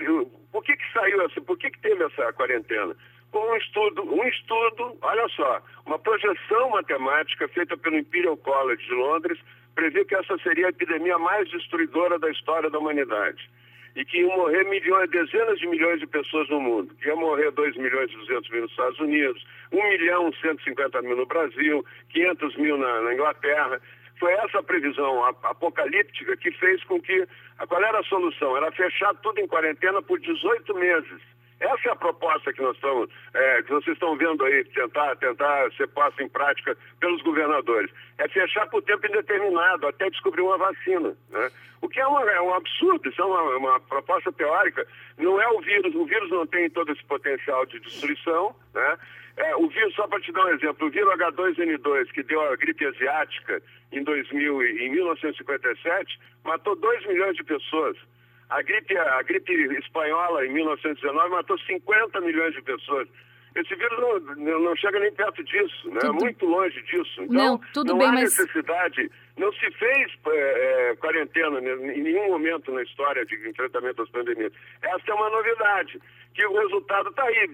por 0.50 0.64
que, 0.64 0.76
que 0.76 0.92
saiu 0.92 1.22
essa, 1.22 1.40
por 1.40 1.56
que, 1.58 1.70
que 1.70 1.78
teve 1.78 2.02
essa 2.02 2.32
quarentena? 2.32 2.96
Com 3.30 3.38
um 3.38 3.56
estudo, 3.56 4.02
um 4.02 4.24
estudo, 4.26 4.96
olha 5.02 5.28
só, 5.28 5.62
uma 5.86 5.98
projeção 5.98 6.70
matemática 6.70 7.46
feita 7.48 7.76
pelo 7.76 7.96
Imperial 7.96 8.36
College 8.36 8.84
de 8.84 8.94
Londres, 8.94 9.38
previu 9.74 10.04
que 10.04 10.16
essa 10.16 10.36
seria 10.38 10.66
a 10.66 10.70
epidemia 10.70 11.16
mais 11.16 11.48
destruidora 11.48 12.18
da 12.18 12.28
história 12.30 12.68
da 12.68 12.78
humanidade. 12.78 13.48
E 13.94 14.04
que 14.04 14.18
iam 14.18 14.36
morrer 14.36 14.64
milhões, 14.64 15.10
dezenas 15.10 15.58
de 15.58 15.66
milhões 15.66 16.00
de 16.00 16.06
pessoas 16.06 16.48
no 16.48 16.60
mundo. 16.60 16.94
Que 16.96 17.12
morrer 17.14 17.50
2 17.50 17.76
milhões 17.76 18.10
e 18.10 18.16
200 18.16 18.50
mil 18.50 18.62
nos 18.62 18.70
Estados 18.70 18.98
Unidos, 19.00 19.44
1 19.72 19.88
milhão 19.88 20.28
e 20.28 20.36
150 20.40 21.02
mil 21.02 21.16
no 21.16 21.26
Brasil, 21.26 21.84
500 22.10 22.56
mil 22.56 22.78
na, 22.78 23.00
na 23.00 23.14
Inglaterra. 23.14 23.80
Foi 24.18 24.32
essa 24.32 24.62
previsão 24.62 25.24
apocalíptica 25.24 26.36
que 26.36 26.50
fez 26.52 26.82
com 26.84 27.00
que. 27.00 27.26
Qual 27.68 27.82
era 27.82 27.98
a 27.98 28.04
solução? 28.04 28.56
Era 28.56 28.70
fechar 28.72 29.14
tudo 29.22 29.40
em 29.40 29.48
quarentena 29.48 30.00
por 30.02 30.20
18 30.20 30.74
meses 30.74 31.20
Essa 31.60 31.88
é 31.88 31.92
a 31.92 31.96
proposta 31.96 32.52
que 32.54 32.62
nós 32.62 32.74
estamos, 32.74 33.10
é, 33.34 33.62
que 33.62 33.68
vocês 33.68 33.94
estão 33.94 34.16
vendo 34.16 34.42
aí, 34.44 34.64
tentar, 34.64 35.14
tentar 35.16 35.70
ser 35.72 35.86
posta 35.88 36.22
em 36.22 36.28
prática 36.28 36.74
pelos 36.98 37.20
governadores. 37.22 37.90
É 38.16 38.26
fechar 38.28 38.66
por 38.68 38.82
tempo 38.82 39.06
indeterminado, 39.06 39.86
até 39.86 40.08
descobrir 40.08 40.40
uma 40.40 40.56
vacina. 40.56 41.14
Né? 41.28 41.50
O 41.82 41.88
que 41.88 42.00
é, 42.00 42.06
uma, 42.06 42.22
é, 42.30 42.40
um 42.40 42.54
absurdo, 42.54 43.06
isso 43.06 43.20
é 43.20 43.24
uma, 43.24 43.56
uma, 43.56 43.80
proposta 43.80 44.32
teórica. 44.32 44.86
Não 45.18 45.40
é 45.40 45.48
o 45.48 45.60
vírus, 45.60 45.94
o 45.94 46.06
vírus 46.06 46.30
não 46.30 46.46
tem 46.46 46.70
todo 46.70 46.92
esse 46.92 47.04
potencial 47.04 47.66
de 47.66 47.78
destruição. 47.80 48.54
Né? 48.74 48.98
É, 49.36 49.56
o 49.56 49.68
vírus, 49.68 49.94
só 49.94 50.06
para 50.08 50.20
te 50.20 50.32
dar 50.32 50.46
um 50.46 50.54
exemplo, 50.54 50.86
o 50.86 50.90
vírus 50.90 51.12
H2N2, 51.14 52.10
que 52.12 52.22
deu 52.22 52.40
a 52.40 52.56
gripe 52.56 52.86
asiática 52.86 53.62
em, 53.92 54.02
2000, 54.02 54.62
em 54.62 54.90
1957, 54.92 56.18
matou 56.42 56.74
2 56.74 57.06
milhões 57.06 57.36
de 57.36 57.44
pessoas. 57.44 57.98
A 58.50 58.62
gripe, 58.62 58.96
a 58.96 59.22
gripe 59.22 59.52
espanhola, 59.78 60.44
em 60.44 60.52
1919, 60.52 61.30
matou 61.30 61.56
50 61.58 62.20
milhões 62.20 62.52
de 62.52 62.62
pessoas. 62.62 63.08
Esse 63.54 63.74
vírus 63.74 63.98
não, 64.36 64.60
não 64.60 64.76
chega 64.76 65.00
nem 65.00 65.12
perto 65.12 65.42
disso, 65.42 65.88
né? 65.90 66.00
Tudo... 66.00 66.14
muito 66.14 66.46
longe 66.46 66.82
disso. 66.82 67.22
Então, 67.22 67.34
não, 67.34 67.58
tudo 67.72 67.92
não 67.92 67.98
bem, 67.98 68.08
há 68.08 68.12
mas... 68.12 68.22
necessidade. 68.38 69.10
Não 69.36 69.52
se 69.52 69.70
fez 69.72 70.12
é, 70.26 70.90
é, 70.90 70.96
quarentena 70.96 71.58
em 71.60 72.02
nenhum 72.02 72.28
momento 72.28 72.70
na 72.72 72.82
história 72.82 73.24
de 73.24 73.34
enfrentamento 73.48 73.96
das 74.02 74.10
pandemias. 74.10 74.52
Essa 74.82 75.10
é 75.10 75.14
uma 75.14 75.30
novidade, 75.30 76.00
que 76.34 76.46
o 76.46 76.58
resultado 76.60 77.08
está 77.08 77.24
aí, 77.24 77.48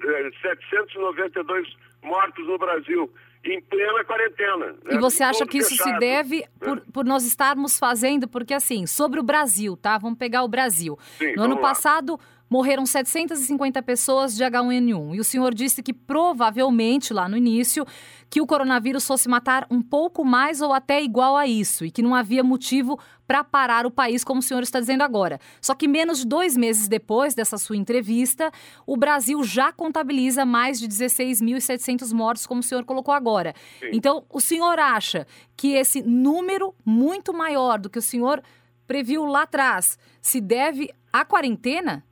16.792 0.00 1.66
é, 1.66 2.06
mortos 2.06 2.46
no 2.46 2.58
Brasil 2.58 3.10
em 3.44 3.60
plena 3.60 4.04
quarentena. 4.04 4.66
Né? 4.66 4.92
E 4.92 4.98
você 4.98 5.22
acha 5.22 5.44
que 5.46 5.58
isso 5.58 5.70
fechado, 5.70 5.94
se 5.94 5.98
deve 5.98 6.40
né? 6.40 6.46
por, 6.60 6.80
por, 6.92 7.04
nós 7.04 7.24
estarmos 7.24 7.78
fazendo, 7.78 8.28
porque 8.28 8.54
assim, 8.54 8.86
sobre 8.86 9.18
o 9.18 9.22
Brasil, 9.22 9.76
tá? 9.76 9.98
Vamos 9.98 10.18
pegar 10.18 10.42
o 10.44 10.48
Brasil. 10.48 10.98
Sim, 11.18 11.34
no 11.34 11.42
ano 11.42 11.54
lá. 11.56 11.60
passado, 11.60 12.18
morreram 12.52 12.84
750 12.84 13.82
pessoas 13.82 14.36
de 14.36 14.44
H1N1. 14.44 15.14
E 15.14 15.20
o 15.20 15.24
senhor 15.24 15.54
disse 15.54 15.82
que 15.82 15.94
provavelmente, 15.94 17.14
lá 17.14 17.26
no 17.26 17.34
início, 17.34 17.86
que 18.28 18.42
o 18.42 18.46
coronavírus 18.46 19.06
fosse 19.06 19.26
matar 19.26 19.66
um 19.70 19.80
pouco 19.80 20.22
mais 20.22 20.60
ou 20.60 20.70
até 20.70 21.02
igual 21.02 21.34
a 21.34 21.46
isso, 21.46 21.82
e 21.82 21.90
que 21.90 22.02
não 22.02 22.14
havia 22.14 22.44
motivo 22.44 22.98
para 23.26 23.42
parar 23.42 23.86
o 23.86 23.90
país, 23.90 24.22
como 24.22 24.40
o 24.40 24.42
senhor 24.42 24.62
está 24.62 24.78
dizendo 24.78 25.00
agora. 25.00 25.40
Só 25.62 25.74
que 25.74 25.88
menos 25.88 26.18
de 26.18 26.26
dois 26.26 26.54
meses 26.54 26.88
depois 26.88 27.34
dessa 27.34 27.56
sua 27.56 27.74
entrevista, 27.74 28.52
o 28.86 28.98
Brasil 28.98 29.42
já 29.42 29.72
contabiliza 29.72 30.44
mais 30.44 30.78
de 30.78 30.86
16.700 30.86 32.12
mortos, 32.12 32.46
como 32.46 32.60
o 32.60 32.62
senhor 32.62 32.84
colocou 32.84 33.14
agora. 33.14 33.54
Sim. 33.80 33.92
Então, 33.94 34.26
o 34.28 34.42
senhor 34.42 34.78
acha 34.78 35.26
que 35.56 35.72
esse 35.72 36.02
número 36.02 36.74
muito 36.84 37.32
maior 37.32 37.78
do 37.78 37.88
que 37.88 37.98
o 37.98 38.02
senhor 38.02 38.42
previu 38.86 39.24
lá 39.24 39.44
atrás 39.44 39.98
se 40.20 40.38
deve 40.38 40.90
à 41.10 41.24
quarentena? 41.24 42.04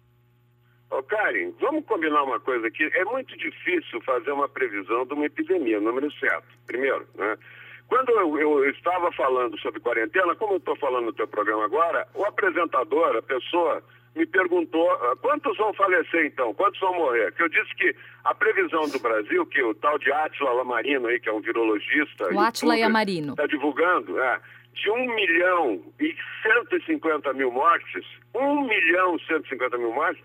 Ô, 0.90 1.02
Karen, 1.04 1.52
vamos 1.60 1.84
combinar 1.86 2.24
uma 2.24 2.40
coisa 2.40 2.66
aqui. 2.66 2.90
É 2.94 3.04
muito 3.04 3.36
difícil 3.36 4.00
fazer 4.02 4.32
uma 4.32 4.48
previsão 4.48 5.06
de 5.06 5.14
uma 5.14 5.26
epidemia, 5.26 5.80
número 5.80 6.10
certo. 6.12 6.48
Primeiro, 6.66 7.06
né? 7.14 7.36
Quando 7.88 8.10
eu, 8.10 8.38
eu 8.38 8.70
estava 8.70 9.10
falando 9.12 9.58
sobre 9.58 9.80
quarentena, 9.80 10.34
como 10.36 10.54
eu 10.54 10.58
estou 10.58 10.76
falando 10.76 11.06
no 11.06 11.12
teu 11.12 11.26
programa 11.26 11.64
agora, 11.64 12.06
o 12.14 12.24
apresentador, 12.24 13.16
a 13.16 13.22
pessoa, 13.22 13.82
me 14.14 14.24
perguntou 14.26 14.90
ah, 14.92 15.16
quantos 15.20 15.56
vão 15.56 15.72
falecer 15.74 16.26
então, 16.26 16.54
quantos 16.54 16.78
vão 16.80 16.94
morrer? 16.94 17.32
Que 17.32 17.42
eu 17.42 17.48
disse 17.48 17.74
que 17.74 17.94
a 18.24 18.32
previsão 18.32 18.88
do 18.88 18.98
Brasil, 19.00 19.44
que 19.46 19.62
o 19.62 19.74
tal 19.74 19.98
de 19.98 20.10
Átila 20.12 20.52
Lamarino 20.52 21.08
aí, 21.08 21.18
que 21.18 21.28
é 21.28 21.32
um 21.32 21.40
virologista... 21.40 22.32
O 22.32 22.38
Átila 22.38 22.76
Lamarino. 22.76 23.32
Está 23.32 23.46
divulgando, 23.46 24.20
é, 24.20 24.40
de 24.72 24.90
1 24.90 25.14
milhão 25.14 25.82
e 25.98 26.14
150 26.42 27.32
mil 27.32 27.50
mortes, 27.50 28.06
1 28.34 28.68
milhão 28.68 29.16
e 29.16 29.26
150 29.26 29.78
mil 29.78 29.92
mortes, 29.92 30.22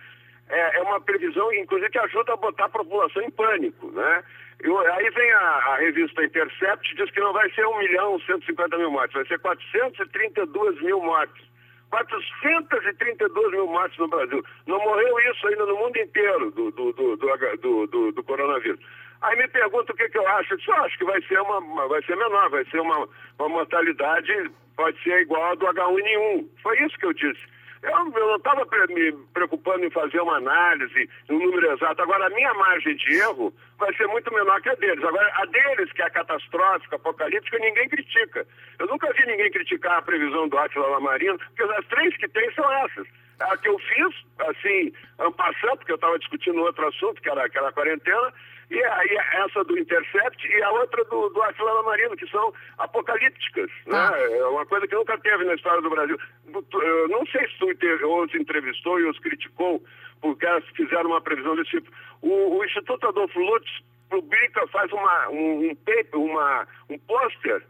é, 0.50 0.78
é, 0.78 0.82
uma 0.82 1.02
previsão, 1.02 1.52
inclusive, 1.54 1.90
que 1.90 2.00
ajuda 2.00 2.34
a 2.34 2.38
botar 2.38 2.66
a 2.66 2.70
população 2.70 3.22
em 3.24 3.32
pânico, 3.32 3.92
né? 3.92 4.24
Eu, 4.60 4.78
aí 4.80 5.10
vem 5.10 5.32
a, 5.34 5.40
a, 5.40 5.76
revista 5.78 6.24
Intercept 6.24 6.96
diz 6.96 7.12
que 7.12 7.20
não 7.20 7.34
vai 7.34 7.50
ser 7.52 7.66
1 7.66 7.78
milhão 7.80 8.20
150 8.20 8.78
mil 8.78 8.92
mortes, 8.92 9.14
vai 9.14 9.26
ser 9.26 9.40
432 9.40 10.82
mil 10.82 11.02
mortes. 11.02 11.46
432 11.90 13.52
mil 13.52 13.68
mortes 13.68 13.98
no 13.98 14.08
Brasil. 14.08 14.44
Não 14.66 14.80
morreu 14.80 15.20
isso 15.32 15.48
ainda 15.48 15.66
no 15.66 15.78
mundo 15.78 15.98
inteiro 15.98 16.52
do, 16.52 16.72
do, 16.72 16.92
do, 16.94 17.88
do, 17.88 18.12
do, 18.12 18.24
coronavírus. 18.24 18.80
Aí 19.22 19.38
me 19.38 19.48
pergunta 19.48 19.94
o 19.94 19.96
que, 19.96 20.10
que 20.10 20.18
eu 20.18 20.28
acho. 20.28 20.54
Eu, 20.54 20.58
disse, 20.58 20.70
eu 20.70 20.76
acho 20.84 20.98
que 20.98 21.06
vai 21.06 21.22
ser, 21.22 21.40
uma, 21.40 21.88
vai 21.88 22.04
ser 22.04 22.16
menor, 22.18 22.50
vai 22.50 22.66
ser 22.66 22.80
uma, 22.80 23.08
uma 23.40 23.50
mortalidade, 23.50 24.52
pode 24.76 25.02
ser 25.04 25.22
igual 25.22 25.52
a 25.52 25.56
do 25.56 25.66
H1N1. 25.68 26.48
Foi 26.62 26.78
isso 26.84 26.98
que 26.98 27.06
eu 27.06 27.14
disse. 27.14 27.55
Eu, 27.86 28.12
eu 28.20 28.28
não 28.28 28.36
estava 28.38 28.66
me 28.90 29.12
preocupando 29.32 29.86
em 29.86 29.92
fazer 29.92 30.20
uma 30.20 30.38
análise, 30.38 31.08
um 31.30 31.38
número 31.38 31.72
exato. 31.72 32.02
Agora, 32.02 32.26
a 32.26 32.30
minha 32.32 32.54
margem 32.56 32.96
de 32.96 33.14
erro 33.18 33.54
vai 33.78 33.94
ser 33.96 34.08
muito 34.08 34.34
menor 34.34 34.60
que 34.62 34.70
a 34.70 34.76
deles. 34.76 35.04
Agora, 35.04 35.32
a 35.36 35.46
deles, 35.46 35.92
que 35.94 36.02
é 36.02 36.10
catastrófica, 36.10 36.96
apocalíptica, 36.96 37.60
ninguém 37.60 37.88
critica. 37.88 38.48
Eu 38.80 38.88
nunca 38.88 39.14
vi 39.14 39.26
ninguém 39.28 39.52
criticar 39.52 40.00
a 40.00 40.02
previsão 40.02 40.48
do 40.48 40.58
Átila 40.58 40.88
Lamarino, 40.88 41.38
porque 41.38 41.64
as 41.64 41.86
três 41.86 42.18
que 42.18 42.28
tem 42.28 42.52
são 42.54 42.72
essas. 42.86 43.08
A 43.40 43.58
que 43.58 43.68
eu 43.68 43.78
fiz, 43.78 44.16
assim, 44.48 44.94
passando, 45.38 45.78
porque 45.78 45.92
eu 45.92 45.96
estava 45.96 46.18
discutindo 46.18 46.62
outro 46.62 46.88
assunto, 46.88 47.22
que 47.22 47.30
era, 47.30 47.48
que 47.50 47.58
era 47.58 47.68
a 47.68 47.74
quarentena, 47.74 48.34
e 48.70 48.84
aí 48.84 49.18
essa 49.34 49.64
do 49.64 49.78
Intercept 49.78 50.48
e 50.48 50.64
a 50.64 50.72
outra 50.72 51.04
do, 51.06 51.30
do 51.30 51.42
Atila 51.44 51.84
Marino, 51.84 52.16
que 52.16 52.28
são 52.30 52.54
apocalípticas. 52.78 53.70
Né? 53.86 53.98
Ah. 53.98 54.14
É 54.18 54.46
uma 54.46 54.66
coisa 54.66 54.88
que 54.88 54.96
nunca 54.96 55.18
teve 55.20 55.44
na 55.44 55.56
história 55.56 55.82
do 55.82 55.90
Brasil. 55.90 56.18
Eu 56.46 57.08
não 57.10 57.26
sei 57.28 57.48
se 57.48 57.58
tu 57.60 57.68
os 57.68 58.36
entrevistou 58.36 59.00
e 59.00 59.10
os 59.10 59.20
criticou 59.20 59.82
porque 60.22 60.46
elas 60.46 60.64
fizeram 60.76 61.12
uma 61.12 61.22
previsão 61.22 61.56
desse 61.56 61.72
tipo. 61.72 61.92
O, 62.22 62.58
o 62.58 62.66
Instituto 62.66 63.08
Adolfo 63.08 63.40
Lutz 63.40 63.70
publica, 64.10 64.66
faz 64.68 64.92
uma, 64.92 65.30
um, 65.30 65.70
um 65.70 65.76
paper, 65.76 66.20
uma, 66.20 66.68
um 66.90 66.98
pôster 67.00 67.62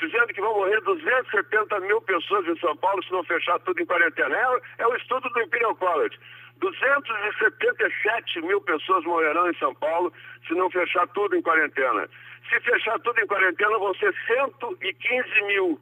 dizendo 0.00 0.28
que 0.28 0.40
vão 0.40 0.54
morrer 0.54 0.80
270 0.80 1.80
mil 1.80 2.00
pessoas 2.02 2.46
em 2.46 2.58
São 2.58 2.76
Paulo 2.76 3.02
se 3.04 3.12
não 3.12 3.22
fechar 3.24 3.58
tudo 3.60 3.80
em 3.80 3.86
quarentena. 3.86 4.34
É, 4.34 4.82
é 4.82 4.86
o 4.86 4.96
estudo 4.96 5.28
do 5.28 5.40
Imperial 5.40 5.76
College. 5.76 6.18
277 6.58 8.42
mil 8.42 8.60
pessoas 8.60 9.04
morrerão 9.04 9.50
em 9.50 9.54
São 9.54 9.74
Paulo 9.74 10.12
se 10.46 10.54
não 10.54 10.70
fechar 10.70 11.06
tudo 11.08 11.36
em 11.36 11.42
quarentena. 11.42 12.08
Se 12.48 12.60
fechar 12.60 12.98
tudo 13.00 13.20
em 13.20 13.26
quarentena, 13.26 13.78
vão 13.78 13.94
ser 13.94 14.14
115 14.26 15.42
mil. 15.46 15.80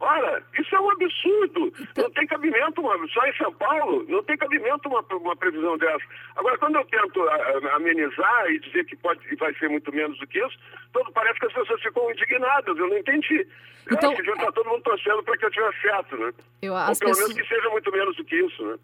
Ora, 0.00 0.42
isso 0.58 0.76
é 0.76 0.80
um 0.80 0.90
absurdo. 0.90 1.72
Então... 1.80 2.04
Não 2.04 2.10
tem 2.12 2.26
cabimento, 2.26 2.80
uma, 2.80 3.08
só 3.08 3.26
em 3.26 3.36
São 3.36 3.52
Paulo, 3.54 4.04
não 4.08 4.22
tem 4.22 4.36
cabimento 4.36 4.88
uma, 4.88 5.04
uma 5.10 5.36
previsão 5.36 5.76
dessa. 5.76 6.04
Agora, 6.36 6.56
quando 6.58 6.76
eu 6.76 6.84
tento 6.84 7.20
a, 7.22 7.34
a, 7.34 7.76
amenizar 7.76 8.46
e 8.50 8.60
dizer 8.60 8.84
que 8.84 8.96
pode, 8.96 9.20
vai 9.36 9.52
ser 9.54 9.68
muito 9.68 9.92
menos 9.92 10.16
do 10.18 10.26
que 10.26 10.38
isso, 10.38 10.56
todo, 10.92 11.10
parece 11.12 11.40
que 11.40 11.46
as 11.46 11.52
pessoas 11.52 11.82
ficam 11.82 12.10
indignadas. 12.12 12.78
Eu 12.78 12.88
não 12.88 12.96
entendi. 12.96 13.46
Então... 13.90 14.12
acho 14.12 14.22
que 14.22 14.30
está 14.30 14.52
todo 14.52 14.68
mundo 14.68 14.82
torcendo 14.82 15.22
para 15.24 15.36
que 15.36 15.44
eu 15.44 15.50
tivesse 15.50 15.80
certo, 15.80 16.16
né? 16.16 16.32
Eu, 16.62 16.74
Ou 16.74 16.84
pelo 16.84 16.98
pessoas... 16.98 17.18
menos 17.18 17.34
que 17.34 17.54
seja 17.54 17.68
muito 17.70 17.90
menos 17.90 18.16
do 18.16 18.24
que 18.24 18.36
isso, 18.36 18.64
né? 18.64 18.78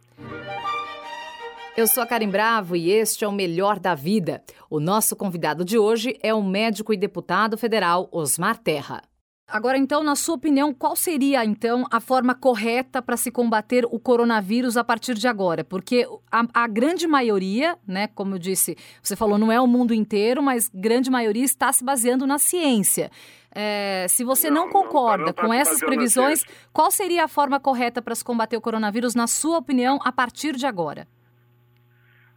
Eu 1.76 1.86
sou 1.88 2.02
a 2.02 2.06
Karen 2.06 2.30
Bravo 2.30 2.76
e 2.76 2.90
este 2.90 3.24
é 3.24 3.28
o 3.28 3.32
Melhor 3.32 3.78
da 3.78 3.94
Vida. 3.94 4.42
O 4.70 4.78
nosso 4.80 5.16
convidado 5.16 5.64
de 5.64 5.76
hoje 5.76 6.16
é 6.22 6.32
o 6.32 6.42
médico 6.42 6.92
e 6.92 6.96
deputado 6.96 7.58
federal 7.58 8.08
Osmar 8.12 8.58
Terra. 8.58 9.02
Agora, 9.46 9.76
então, 9.76 10.02
na 10.02 10.16
sua 10.16 10.36
opinião, 10.36 10.72
qual 10.72 10.96
seria, 10.96 11.44
então, 11.44 11.84
a 11.90 12.00
forma 12.00 12.34
correta 12.34 13.02
para 13.02 13.16
se 13.16 13.30
combater 13.30 13.84
o 13.84 14.00
coronavírus 14.00 14.76
a 14.76 14.82
partir 14.82 15.14
de 15.14 15.28
agora? 15.28 15.62
Porque 15.62 16.06
a, 16.32 16.46
a, 16.64 16.66
grande 16.66 17.06
maioria, 17.06 17.76
né, 17.86 18.08
como 18.08 18.36
eu 18.36 18.38
disse, 18.38 18.74
você 19.02 19.14
falou, 19.14 19.36
não 19.36 19.52
é 19.52 19.60
o 19.60 19.66
mundo 19.66 19.92
inteiro, 19.92 20.42
mas 20.42 20.70
grande 20.72 21.10
maioria 21.10 21.44
está 21.44 21.70
se 21.72 21.84
baseando 21.84 22.26
na 22.26 22.38
ciência. 22.38 23.10
É, 23.54 24.06
se 24.08 24.24
você 24.24 24.48
não, 24.48 24.64
não 24.64 24.72
concorda 24.72 25.18
não, 25.18 25.26
não 25.26 25.32
tá 25.34 25.46
com 25.46 25.52
essas 25.52 25.78
previsões, 25.78 26.42
qual 26.72 26.90
seria 26.90 27.24
a 27.24 27.28
forma 27.28 27.60
correta 27.60 28.00
para 28.00 28.14
se 28.14 28.24
combater 28.24 28.56
o 28.56 28.62
coronavírus, 28.62 29.14
na 29.14 29.26
sua 29.26 29.58
opinião, 29.58 30.00
a 30.04 30.10
partir 30.10 30.56
de 30.56 30.66
agora? 30.66 31.06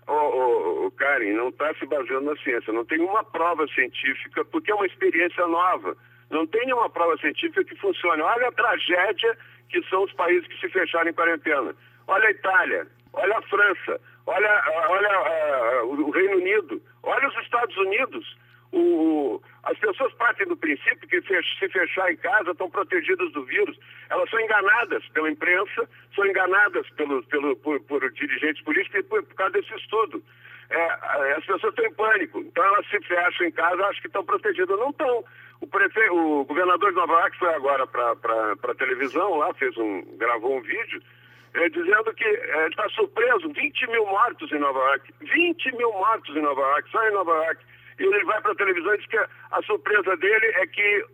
Ô, 0.05 0.11
ô, 0.11 0.85
ô 0.85 0.91
Karen, 0.91 1.33
não 1.33 1.49
está 1.49 1.73
se 1.75 1.85
baseando 1.85 2.25
na 2.25 2.35
ciência. 2.43 2.71
Não 2.71 2.85
tem 2.85 2.99
uma 2.99 3.23
prova 3.23 3.65
científica, 3.69 4.43
porque 4.45 4.71
é 4.71 4.75
uma 4.75 4.85
experiência 4.85 5.47
nova. 5.47 5.97
Não 6.29 6.45
tem 6.45 6.65
nenhuma 6.65 6.89
prova 6.89 7.17
científica 7.17 7.63
que 7.63 7.75
funcione. 7.75 8.21
Olha 8.21 8.47
a 8.47 8.51
tragédia 8.51 9.37
que 9.69 9.81
são 9.89 10.03
os 10.03 10.13
países 10.13 10.47
que 10.47 10.59
se 10.59 10.69
fecharam 10.69 11.09
em 11.09 11.13
quarentena. 11.13 11.73
Olha 12.07 12.27
a 12.27 12.31
Itália, 12.31 12.87
olha 13.13 13.37
a 13.37 13.41
França, 13.43 13.99
olha, 14.25 14.63
olha 14.89 15.83
uh, 15.83 16.07
o 16.07 16.09
Reino 16.11 16.37
Unido, 16.37 16.81
olha 17.03 17.27
os 17.27 17.37
Estados 17.43 17.75
Unidos. 17.77 18.37
O, 18.71 19.41
as 19.63 19.77
pessoas 19.79 20.13
partem 20.13 20.45
do 20.47 20.57
princípio 20.57 21.07
que 21.07 21.21
se 21.21 21.69
fechar 21.69 22.11
em 22.11 22.17
casa 22.17 22.51
estão 22.51 22.69
protegidas 22.69 23.31
do 23.31 23.43
vírus. 23.45 23.77
Elas 24.09 24.29
são 24.29 24.39
enganadas 24.39 25.07
pela 25.09 25.31
imprensa, 25.31 25.89
são 26.13 26.25
enganadas 26.25 26.89
pelo, 26.91 27.23
pelo, 27.23 27.55
por, 27.57 27.79
por 27.81 28.11
dirigentes 28.11 28.61
políticos 28.63 29.05
por, 29.07 29.23
por 29.23 29.35
causa 29.35 29.53
desse 29.53 29.73
estudo. 29.75 30.21
É, 30.69 31.33
as 31.33 31.45
pessoas 31.45 31.73
estão 31.73 31.85
em 31.85 31.93
pânico, 31.93 32.39
então 32.39 32.63
elas 32.63 32.85
se 32.89 32.99
fecham 33.01 33.47
em 33.47 33.51
casa, 33.51 33.81
acham 33.83 34.01
que 34.01 34.07
estão 34.07 34.25
protegidas. 34.25 34.77
Não 34.77 34.89
estão. 34.89 35.23
O, 35.61 35.67
prefe... 35.67 36.09
o 36.09 36.45
governador 36.45 36.89
de 36.89 36.97
Nova 36.97 37.13
York 37.13 37.37
foi 37.39 37.53
agora 37.53 37.87
para 37.87 38.11
a 38.11 38.75
televisão, 38.75 39.37
lá 39.37 39.53
fez 39.53 39.75
um, 39.77 40.03
gravou 40.17 40.57
um 40.57 40.61
vídeo 40.61 41.01
é, 41.53 41.69
dizendo 41.69 42.13
que 42.13 42.23
está 42.23 42.85
é, 42.85 42.89
surpreso, 42.89 43.49
20 43.49 43.87
mil 43.87 44.05
mortos 44.05 44.51
em 44.51 44.59
Nova 44.59 44.79
York. 44.79 45.13
20 45.21 45.75
mil 45.75 45.91
mortos 45.91 46.35
em 46.35 46.41
Nova 46.41 46.61
York, 46.61 46.89
só 46.91 47.07
em 47.07 47.13
Nova 47.13 47.31
York. 47.31 47.65
E 47.99 48.03
ele 48.03 48.23
vai 48.25 48.41
para 48.41 48.51
a 48.51 48.55
televisão 48.55 48.93
e 48.93 48.97
diz 48.97 49.07
que 49.07 49.17
a 49.17 49.61
surpresa 49.63 50.15
dele 50.17 50.45
é 50.55 50.67
que 50.67 51.05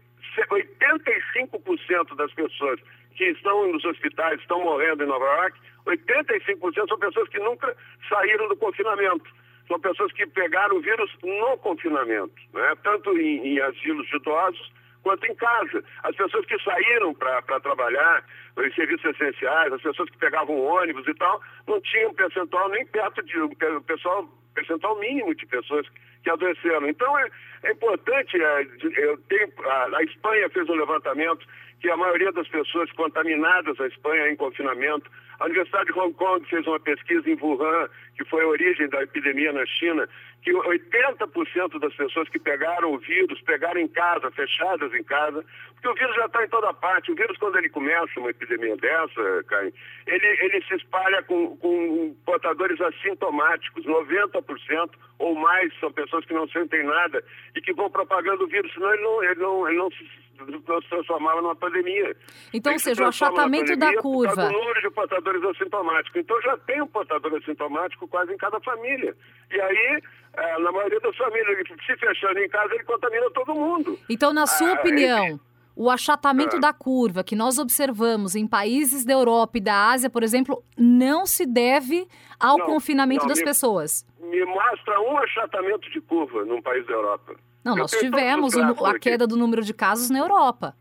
85% 0.41 2.15
das 2.15 2.33
pessoas 2.33 2.79
que 3.15 3.25
estão 3.25 3.71
nos 3.71 3.85
hospitais, 3.85 4.39
estão 4.41 4.61
morrendo 4.63 5.03
em 5.03 5.07
Nova 5.07 5.25
York, 5.25 5.59
85% 5.85 6.87
são 6.89 6.99
pessoas 6.99 7.29
que 7.29 7.39
nunca 7.39 7.75
saíram 8.09 8.49
do 8.49 8.57
confinamento. 8.57 9.31
São 9.67 9.79
pessoas 9.79 10.11
que 10.11 10.25
pegaram 10.27 10.77
o 10.77 10.81
vírus 10.81 11.11
no 11.23 11.57
confinamento, 11.57 12.33
né? 12.53 12.73
tanto 12.83 13.17
em, 13.17 13.47
em 13.47 13.59
asilos 13.61 14.07
de 14.07 14.17
idosos 14.17 14.71
quanto 15.03 15.25
em 15.25 15.35
casa. 15.35 15.83
As 16.03 16.15
pessoas 16.15 16.45
que 16.45 16.57
saíram 16.63 17.13
para 17.13 17.59
trabalhar 17.59 18.25
em 18.57 18.73
serviços 18.73 19.05
essenciais, 19.05 19.73
as 19.73 19.81
pessoas 19.81 20.09
que 20.09 20.17
pegavam 20.17 20.59
ônibus 20.59 21.07
e 21.07 21.13
tal, 21.15 21.41
não 21.67 21.79
tinham 21.81 22.13
percentual 22.13 22.69
nem 22.69 22.85
perto 22.87 23.21
de 23.23 23.39
o 23.39 23.81
pessoal 23.81 24.27
percentual 24.53 24.97
mínimo 24.99 25.35
de 25.35 25.45
pessoas 25.45 25.87
que 26.23 26.29
adoeceram. 26.29 26.87
Então 26.87 27.17
é, 27.19 27.29
é 27.63 27.71
importante, 27.71 28.41
é, 28.41 28.67
eu 28.97 29.17
tenho, 29.29 29.51
a, 29.65 30.03
Espanha 30.03 30.49
fez 30.49 30.67
um 30.69 30.75
levantamento 30.75 31.45
que 31.79 31.89
a 31.89 31.97
maioria 31.97 32.31
das 32.31 32.47
pessoas 32.47 32.91
contaminadas 32.91 33.77
na 33.77 33.87
Espanha 33.87 34.29
em 34.29 34.35
confinamento. 34.35 35.09
A 35.39 35.45
Universidade 35.45 35.91
de 35.91 35.99
Hong 35.99 36.13
Kong 36.13 36.47
fez 36.47 36.65
uma 36.67 36.79
pesquisa 36.79 37.29
em 37.29 37.37
Wuhan, 37.41 37.89
que 38.15 38.23
foi 38.25 38.43
a 38.43 38.47
origem 38.47 38.87
da 38.87 39.01
epidemia 39.03 39.51
na 39.51 39.65
China, 39.65 40.07
que 40.41 40.51
80% 40.51 41.79
das 41.79 41.93
pessoas 41.95 42.29
que 42.29 42.39
pegaram 42.39 42.93
o 42.93 42.99
vírus 42.99 43.41
pegaram 43.41 43.79
em 43.79 43.87
casa, 43.87 44.29
fechadas 44.31 44.93
em 44.93 45.03
casa, 45.03 45.43
porque 45.73 45.89
o 45.89 45.93
vírus 45.95 46.15
já 46.15 46.25
está 46.25 46.43
em 46.43 46.49
toda 46.49 46.73
parte. 46.73 47.11
O 47.11 47.15
vírus, 47.15 47.37
quando 47.37 47.57
ele 47.57 47.69
começa 47.69 48.17
uma 48.17 48.29
epidemia 48.29 48.77
dessa, 48.77 49.43
Caio, 49.47 49.73
ele, 50.07 50.27
ele 50.41 50.63
se 50.65 50.75
espalha 50.75 51.21
com, 51.23 51.57
com 51.57 52.15
portadores 52.25 52.79
assintomáticos. 52.79 53.85
90% 53.85 54.89
ou 55.19 55.35
mais 55.35 55.77
são 55.79 55.91
pessoas 55.91 56.25
que 56.25 56.33
não 56.33 56.47
sentem 56.47 56.83
nada 56.83 57.23
e 57.55 57.61
que 57.61 57.73
vão 57.73 57.89
propagando 57.89 58.43
o 58.43 58.47
vírus, 58.47 58.71
senão 58.73 58.93
ele 58.93 59.03
não, 59.03 59.23
ele 59.23 59.39
não, 59.41 59.67
ele 59.67 59.77
não 59.77 59.91
se 59.91 60.23
não 60.67 60.81
se 60.81 60.89
transformava 60.89 61.41
numa 61.41 61.55
pandemia. 61.55 62.15
Então, 62.53 62.73
ou 62.73 62.79
seja, 62.79 63.03
o 63.03 63.07
achatamento 63.07 63.75
da 63.75 63.95
curva. 64.01 64.47
O 64.47 64.51
número 64.51 64.81
de 64.81 64.89
portadores 64.89 65.43
assintomáticos. 65.43 66.19
Então, 66.19 66.41
já 66.41 66.57
tem 66.57 66.81
um 66.81 66.87
portador 66.87 67.35
assintomático 67.35 68.07
quase 68.07 68.33
em 68.33 68.37
cada 68.37 68.59
família. 68.59 69.15
E 69.51 69.61
aí, 69.61 70.01
é, 70.33 70.59
na 70.59 70.71
maioria 70.71 70.99
das 70.99 71.15
famílias, 71.15 71.67
se 71.85 71.95
fechando 71.97 72.39
em 72.39 72.49
casa, 72.49 72.73
ele 72.73 72.83
contamina 72.83 73.29
todo 73.31 73.53
mundo. 73.53 73.97
Então, 74.09 74.33
na 74.33 74.47
sua 74.47 74.71
ah, 74.71 74.73
opinião. 74.73 75.39
O 75.75 75.89
achatamento 75.89 76.57
ah. 76.57 76.59
da 76.59 76.73
curva 76.73 77.23
que 77.23 77.35
nós 77.35 77.57
observamos 77.57 78.35
em 78.35 78.45
países 78.45 79.03
da 79.03 79.13
Europa 79.13 79.57
e 79.57 79.61
da 79.61 79.89
Ásia, 79.89 80.09
por 80.09 80.21
exemplo, 80.21 80.63
não 80.77 81.25
se 81.25 81.45
deve 81.45 82.07
ao 82.39 82.59
não, 82.59 82.65
confinamento 82.65 83.23
não, 83.23 83.29
das 83.29 83.39
me, 83.39 83.45
pessoas. 83.45 84.05
Me 84.19 84.45
mostra 84.45 85.01
um 85.01 85.17
achatamento 85.17 85.89
de 85.89 85.99
curva 86.01 86.45
num 86.45 86.61
país 86.61 86.85
da 86.85 86.93
Europa. 86.93 87.35
Não, 87.63 87.75
nós 87.75 87.91
tivemos 87.91 88.53
o, 88.55 88.85
a 88.85 88.99
queda 88.99 89.25
do 89.25 89.37
número 89.37 89.63
de 89.63 89.73
casos 89.73 90.09
na 90.09 90.19
Europa. 90.19 90.75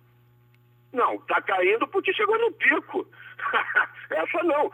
Não, 0.93 1.15
está 1.15 1.41
caindo 1.41 1.87
porque 1.89 2.13
chegou 2.13 2.39
no 2.39 2.53
pico. 2.53 3.07
Essa 4.11 4.43
não. 4.45 4.71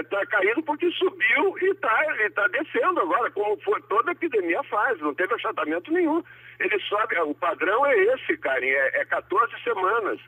Está 0.00 0.20
é, 0.20 0.26
caindo 0.26 0.62
porque 0.62 0.90
subiu 0.92 1.58
e 1.60 1.70
está 1.70 2.04
tá 2.34 2.48
descendo 2.48 3.00
agora, 3.00 3.30
como 3.30 3.60
foi, 3.62 3.80
toda 3.82 4.12
epidemia 4.12 4.62
faz, 4.64 4.98
não 5.00 5.14
teve 5.14 5.34
achatamento 5.34 5.92
nenhum. 5.92 6.22
Ele 6.58 6.78
sobe, 6.80 7.18
o 7.20 7.34
padrão 7.34 7.86
é 7.86 7.96
esse, 7.96 8.36
Karen, 8.38 8.66
é, 8.66 9.00
é 9.00 9.04
14 9.04 9.52
semanas. 9.62 10.20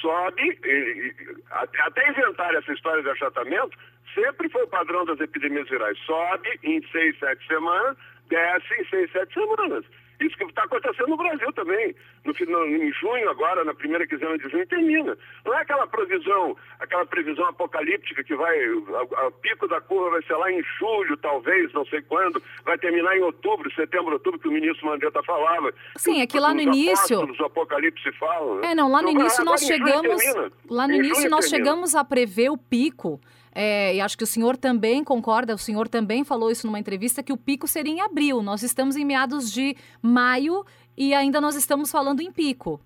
Sobe, 0.00 0.58
e, 0.64 0.68
e, 0.68 1.14
até 1.50 2.08
inventar 2.08 2.54
essa 2.54 2.72
história 2.72 3.02
de 3.02 3.10
achatamento, 3.10 3.76
sempre 4.14 4.48
foi 4.48 4.62
o 4.64 4.68
padrão 4.68 5.04
das 5.04 5.20
epidemias 5.20 5.68
virais. 5.68 5.98
Sobe 6.06 6.58
em 6.62 6.82
6, 6.88 7.18
7 7.18 7.46
semanas, 7.46 7.96
desce 8.28 8.74
em 8.80 8.84
6, 8.86 9.12
7 9.12 9.34
semanas. 9.34 9.84
Isso 10.22 10.36
que 10.36 10.44
está 10.44 10.62
acontecendo 10.64 11.08
no 11.08 11.16
Brasil 11.16 11.52
também. 11.52 11.94
No, 12.24 12.32
no, 12.32 12.66
em 12.66 12.92
junho, 12.92 13.28
agora, 13.28 13.64
na 13.64 13.74
primeira 13.74 14.06
quinzena 14.06 14.38
de 14.38 14.48
junho, 14.48 14.66
termina. 14.66 15.16
Não 15.44 15.54
é 15.54 15.62
aquela 15.62 15.86
previsão, 15.86 16.56
aquela 16.78 17.04
previsão 17.04 17.44
apocalíptica 17.46 18.22
que 18.22 18.34
vai, 18.34 18.56
o 18.68 19.30
pico 19.40 19.66
da 19.66 19.80
curva 19.80 20.10
vai 20.10 20.22
ser 20.22 20.34
lá 20.34 20.50
em 20.50 20.62
julho, 20.78 21.16
talvez, 21.16 21.72
não 21.72 21.84
sei 21.86 22.00
quando, 22.02 22.42
vai 22.64 22.78
terminar 22.78 23.16
em 23.16 23.22
outubro, 23.22 23.72
setembro, 23.74 24.12
outubro, 24.12 24.38
que 24.38 24.48
o 24.48 24.52
ministro 24.52 24.86
Mandetta 24.86 25.22
falava. 25.22 25.72
Sim, 25.96 26.20
é 26.20 26.26
que 26.26 26.38
lá 26.38 26.54
no 26.54 26.60
início. 26.60 27.22
Os 27.24 27.40
apocalipse 27.40 28.12
falam. 28.12 28.56
Né? 28.56 28.72
É, 28.72 28.74
não, 28.74 28.90
lá 28.90 29.02
no 29.02 29.08
então, 29.08 29.22
início 29.22 29.44
nós 29.44 29.60
chegamos. 29.62 30.22
Lá 30.70 30.86
no 30.86 30.94
início 30.94 31.28
nós 31.28 31.48
termina. 31.48 31.70
chegamos 31.70 31.94
a 31.94 32.04
prever 32.04 32.50
o 32.50 32.56
pico 32.56 33.20
é, 33.54 33.94
e 33.94 34.00
acho 34.00 34.16
que 34.16 34.24
o 34.24 34.26
senhor 34.26 34.56
também 34.56 35.04
concorda, 35.04 35.54
o 35.54 35.58
senhor 35.58 35.88
também 35.88 36.24
falou 36.24 36.50
isso 36.50 36.66
numa 36.66 36.78
entrevista, 36.78 37.22
que 37.22 37.32
o 37.32 37.36
pico 37.36 37.68
seria 37.68 37.92
em 37.92 38.00
abril. 38.00 38.42
Nós 38.42 38.62
estamos 38.62 38.96
em 38.96 39.04
meados 39.04 39.52
de 39.52 39.76
maio 40.00 40.64
e 40.96 41.14
ainda 41.14 41.40
nós 41.40 41.54
estamos 41.54 41.90
falando 41.90 42.20
em 42.20 42.32
pico. 42.32 42.80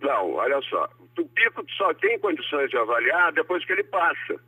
Não, 0.00 0.34
olha 0.34 0.60
só. 0.62 0.88
O 1.18 1.24
pico 1.28 1.64
só 1.76 1.92
tem 1.94 2.18
condições 2.18 2.70
de 2.70 2.76
avaliar 2.76 3.32
depois 3.32 3.64
que 3.64 3.72
ele 3.72 3.84
passa. 3.84 4.40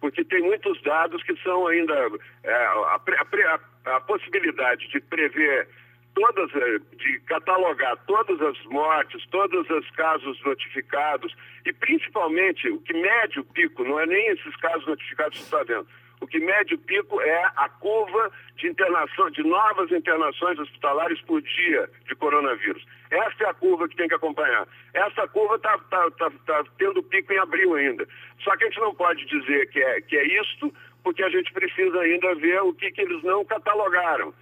Porque 0.00 0.24
tem 0.24 0.42
muitos 0.42 0.80
dados 0.82 1.22
que 1.22 1.36
são 1.42 1.66
ainda. 1.66 1.94
É, 2.42 2.52
a, 2.52 3.00
a, 3.00 3.96
a 3.96 4.00
possibilidade 4.00 4.88
de 4.88 5.00
prever 5.00 5.68
todas, 6.14 6.54
eh, 6.54 6.78
de 6.96 7.20
catalogar 7.20 7.96
todas 8.06 8.40
as 8.40 8.62
mortes, 8.66 9.24
todos 9.30 9.68
os 9.68 9.90
casos 9.90 10.40
notificados 10.44 11.34
e 11.64 11.72
principalmente 11.72 12.68
o 12.68 12.80
que 12.80 12.92
mede 12.92 13.40
o 13.40 13.44
pico, 13.44 13.84
não 13.84 13.98
é 13.98 14.06
nem 14.06 14.28
esses 14.28 14.56
casos 14.56 14.86
notificados 14.86 15.38
que 15.38 15.44
está 15.44 15.62
vendo. 15.62 15.86
O 16.20 16.26
que 16.26 16.38
mede 16.38 16.74
o 16.74 16.78
pico 16.78 17.20
é 17.20 17.50
a 17.56 17.68
curva 17.68 18.30
de 18.56 18.68
internação, 18.68 19.28
de 19.30 19.42
novas 19.42 19.90
internações 19.90 20.56
hospitalares 20.56 21.20
por 21.22 21.42
dia 21.42 21.90
de 22.06 22.14
coronavírus. 22.14 22.86
Essa 23.10 23.44
é 23.44 23.48
a 23.48 23.54
curva 23.54 23.88
que 23.88 23.96
tem 23.96 24.06
que 24.06 24.14
acompanhar. 24.14 24.68
Essa 24.94 25.26
curva 25.26 25.56
está 25.56 25.76
tá, 25.90 26.10
tá, 26.12 26.30
tá 26.46 26.64
tendo 26.78 27.02
pico 27.02 27.32
em 27.32 27.38
abril 27.38 27.74
ainda. 27.74 28.06
Só 28.44 28.56
que 28.56 28.64
a 28.64 28.66
gente 28.68 28.78
não 28.78 28.94
pode 28.94 29.24
dizer 29.26 29.68
que 29.70 29.82
é, 29.82 30.00
que 30.00 30.16
é 30.16 30.40
isto, 30.40 30.72
porque 31.02 31.24
a 31.24 31.28
gente 31.28 31.52
precisa 31.52 31.98
ainda 32.00 32.36
ver 32.36 32.62
o 32.62 32.72
que, 32.72 32.92
que 32.92 33.00
eles 33.00 33.20
não 33.24 33.44
catalogaram. 33.44 34.32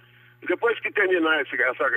Depois 0.47 0.79
que 0.79 0.91
terminar 0.91 1.41
esse, 1.41 1.61
essa, 1.61 1.87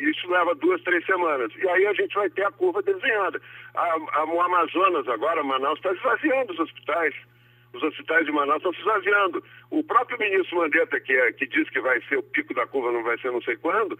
isso 0.00 0.30
leva 0.30 0.54
duas, 0.54 0.80
três 0.82 1.04
semanas. 1.04 1.52
E 1.56 1.68
aí 1.68 1.86
a 1.86 1.92
gente 1.92 2.14
vai 2.14 2.30
ter 2.30 2.46
a 2.46 2.50
curva 2.50 2.82
desenhada. 2.82 3.40
A, 3.74 3.84
a, 4.12 4.24
o 4.24 4.40
Amazonas 4.40 5.06
agora, 5.08 5.42
Manaus, 5.42 5.78
está 5.78 5.92
esvaziando 5.92 6.52
os 6.52 6.58
hospitais. 6.60 7.14
Os 7.72 7.82
hospitais 7.82 8.26
de 8.26 8.32
Manaus 8.32 8.56
estão 8.56 8.72
se 8.72 8.80
esvaziando. 8.80 9.44
O 9.70 9.84
próprio 9.84 10.18
ministro 10.18 10.56
Mandetta, 10.56 10.98
que, 10.98 11.12
é, 11.12 11.32
que 11.32 11.46
diz 11.46 11.68
que 11.70 11.80
vai 11.80 12.00
ser 12.02 12.16
o 12.16 12.22
pico 12.22 12.54
da 12.54 12.66
curva, 12.66 12.90
não 12.90 13.04
vai 13.04 13.18
ser 13.18 13.30
não 13.30 13.42
sei 13.42 13.56
quando, 13.56 13.98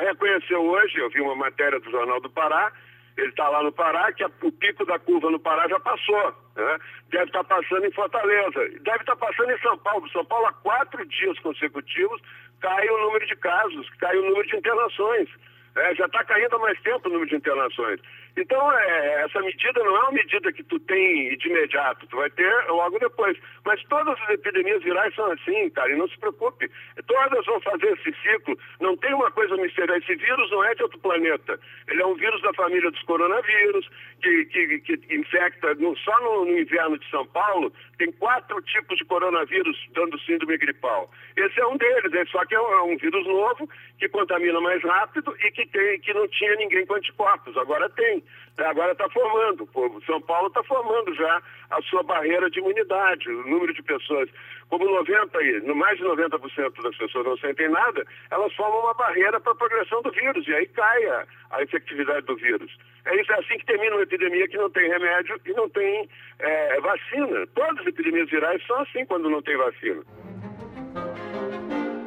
reconheceu 0.00 0.60
hoje, 0.60 0.98
eu 0.98 1.10
vi 1.10 1.20
uma 1.20 1.36
matéria 1.36 1.78
do 1.78 1.90
Jornal 1.90 2.20
do 2.20 2.30
Pará, 2.30 2.72
ele 3.16 3.28
está 3.28 3.48
lá 3.48 3.62
no 3.62 3.72
Pará, 3.72 4.12
que 4.12 4.24
o 4.24 4.52
pico 4.52 4.84
da 4.86 4.98
curva 4.98 5.30
no 5.30 5.38
Pará 5.38 5.68
já 5.68 5.78
passou. 5.80 6.34
Né? 6.56 6.78
Deve 7.10 7.24
estar 7.24 7.44
tá 7.44 7.56
passando 7.56 7.84
em 7.84 7.92
Fortaleza. 7.92 8.58
Deve 8.80 9.00
estar 9.00 9.16
tá 9.16 9.26
passando 9.26 9.50
em 9.50 9.58
São 9.58 9.76
Paulo. 9.78 10.08
São 10.10 10.24
Paulo, 10.24 10.46
há 10.46 10.52
quatro 10.54 11.04
dias 11.06 11.38
consecutivos, 11.40 12.20
cai 12.60 12.88
o 12.88 12.98
número 12.98 13.26
de 13.26 13.36
casos, 13.36 13.88
cai 13.98 14.16
o 14.16 14.24
número 14.24 14.46
de 14.46 14.56
internações. 14.56 15.28
É, 15.74 15.94
já 15.94 16.06
está 16.06 16.22
caindo 16.24 16.54
há 16.56 16.58
mais 16.58 16.80
tempo 16.80 17.08
o 17.08 17.12
número 17.12 17.30
de 17.30 17.36
internações. 17.36 18.00
Então, 18.36 18.72
é, 18.72 19.24
essa 19.24 19.40
medida 19.40 19.82
não 19.84 19.96
é 19.96 20.00
uma 20.00 20.12
medida 20.12 20.52
que 20.52 20.62
tu 20.62 20.78
tem 20.80 21.36
de 21.36 21.48
imediato, 21.48 22.06
tu 22.06 22.16
vai 22.16 22.30
ter 22.30 22.50
logo 22.68 22.98
depois. 22.98 23.36
Mas 23.64 23.82
todas 23.84 24.18
as 24.22 24.30
epidemias 24.30 24.82
virais 24.82 25.14
são 25.14 25.30
assim, 25.30 25.68
cara, 25.70 25.92
e 25.92 25.96
não 25.96 26.08
se 26.08 26.18
preocupe. 26.18 26.70
Todas 27.06 27.44
vão 27.44 27.60
fazer 27.60 27.92
esse 27.92 28.12
ciclo. 28.22 28.58
Não 28.80 28.96
tem 28.96 29.12
uma 29.14 29.30
coisa 29.30 29.56
misteriosa. 29.56 29.98
Esse 29.98 30.14
vírus 30.16 30.50
não 30.50 30.64
é 30.64 30.74
de 30.74 30.82
outro 30.82 30.98
planeta. 31.00 31.58
Ele 31.88 32.02
é 32.02 32.06
um 32.06 32.14
vírus 32.14 32.40
da 32.42 32.52
família 32.54 32.90
dos 32.90 33.02
coronavírus, 33.02 33.88
que, 34.22 34.44
que, 34.46 34.78
que 34.78 35.14
infecta, 35.14 35.74
no, 35.74 35.96
só 35.98 36.18
no, 36.20 36.44
no, 36.46 36.58
inverno 36.58 36.98
de 36.98 37.08
São 37.10 37.26
Paulo, 37.26 37.72
tem 37.98 38.10
quatro 38.12 38.60
tipos 38.62 38.96
de 38.96 39.04
coronavírus 39.04 39.76
dando 39.92 40.18
síndrome 40.20 40.56
gripal. 40.56 41.10
Esse 41.36 41.60
é 41.60 41.66
um 41.66 41.76
deles, 41.76 42.12
é 42.14 42.24
só 42.26 42.44
que 42.44 42.54
é 42.54 42.60
um, 42.60 42.72
é 42.72 42.82
um 42.82 42.96
vírus 42.96 43.26
novo, 43.26 43.68
que 43.98 44.08
contamina 44.08 44.60
mais 44.60 44.82
rápido 44.82 45.34
e 45.44 45.50
que, 45.50 45.66
tem, 45.66 46.00
que 46.00 46.14
não 46.14 46.26
tinha 46.28 46.54
ninguém 46.56 46.86
com 46.86 46.94
anticorpos. 46.94 47.56
Agora 47.56 47.88
tem. 47.90 48.21
Agora 48.58 48.92
está 48.92 49.08
formando. 49.08 49.68
São 50.04 50.20
Paulo 50.20 50.48
está 50.48 50.62
formando 50.64 51.14
já 51.14 51.42
a 51.70 51.82
sua 51.82 52.02
barreira 52.02 52.50
de 52.50 52.58
imunidade. 52.58 53.28
O 53.30 53.46
número 53.48 53.72
de 53.72 53.82
pessoas, 53.82 54.28
como 54.68 54.84
90, 54.84 55.38
mais 55.74 55.98
de 55.98 56.04
90% 56.04 56.82
das 56.82 56.96
pessoas 56.96 57.26
não 57.26 57.36
sentem 57.38 57.68
nada, 57.70 58.04
elas 58.30 58.52
formam 58.54 58.80
uma 58.80 58.94
barreira 58.94 59.40
para 59.40 59.52
a 59.52 59.56
progressão 59.56 60.02
do 60.02 60.10
vírus. 60.10 60.46
E 60.46 60.54
aí 60.54 60.66
cai 60.66 61.06
a, 61.06 61.26
a 61.50 61.62
efetividade 61.62 62.26
do 62.26 62.36
vírus. 62.36 62.70
É 63.04 63.20
isso 63.20 63.32
é 63.32 63.38
assim 63.38 63.58
que 63.58 63.66
termina 63.66 63.96
uma 63.96 64.02
epidemia 64.02 64.46
que 64.46 64.56
não 64.56 64.70
tem 64.70 64.88
remédio 64.88 65.40
e 65.44 65.52
não 65.54 65.68
tem 65.70 66.08
é, 66.38 66.80
vacina. 66.80 67.46
Todas 67.54 67.80
as 67.80 67.86
epidemias 67.86 68.28
virais 68.28 68.64
são 68.66 68.78
assim 68.80 69.04
quando 69.06 69.30
não 69.30 69.42
tem 69.42 69.56
vacina. 69.56 70.02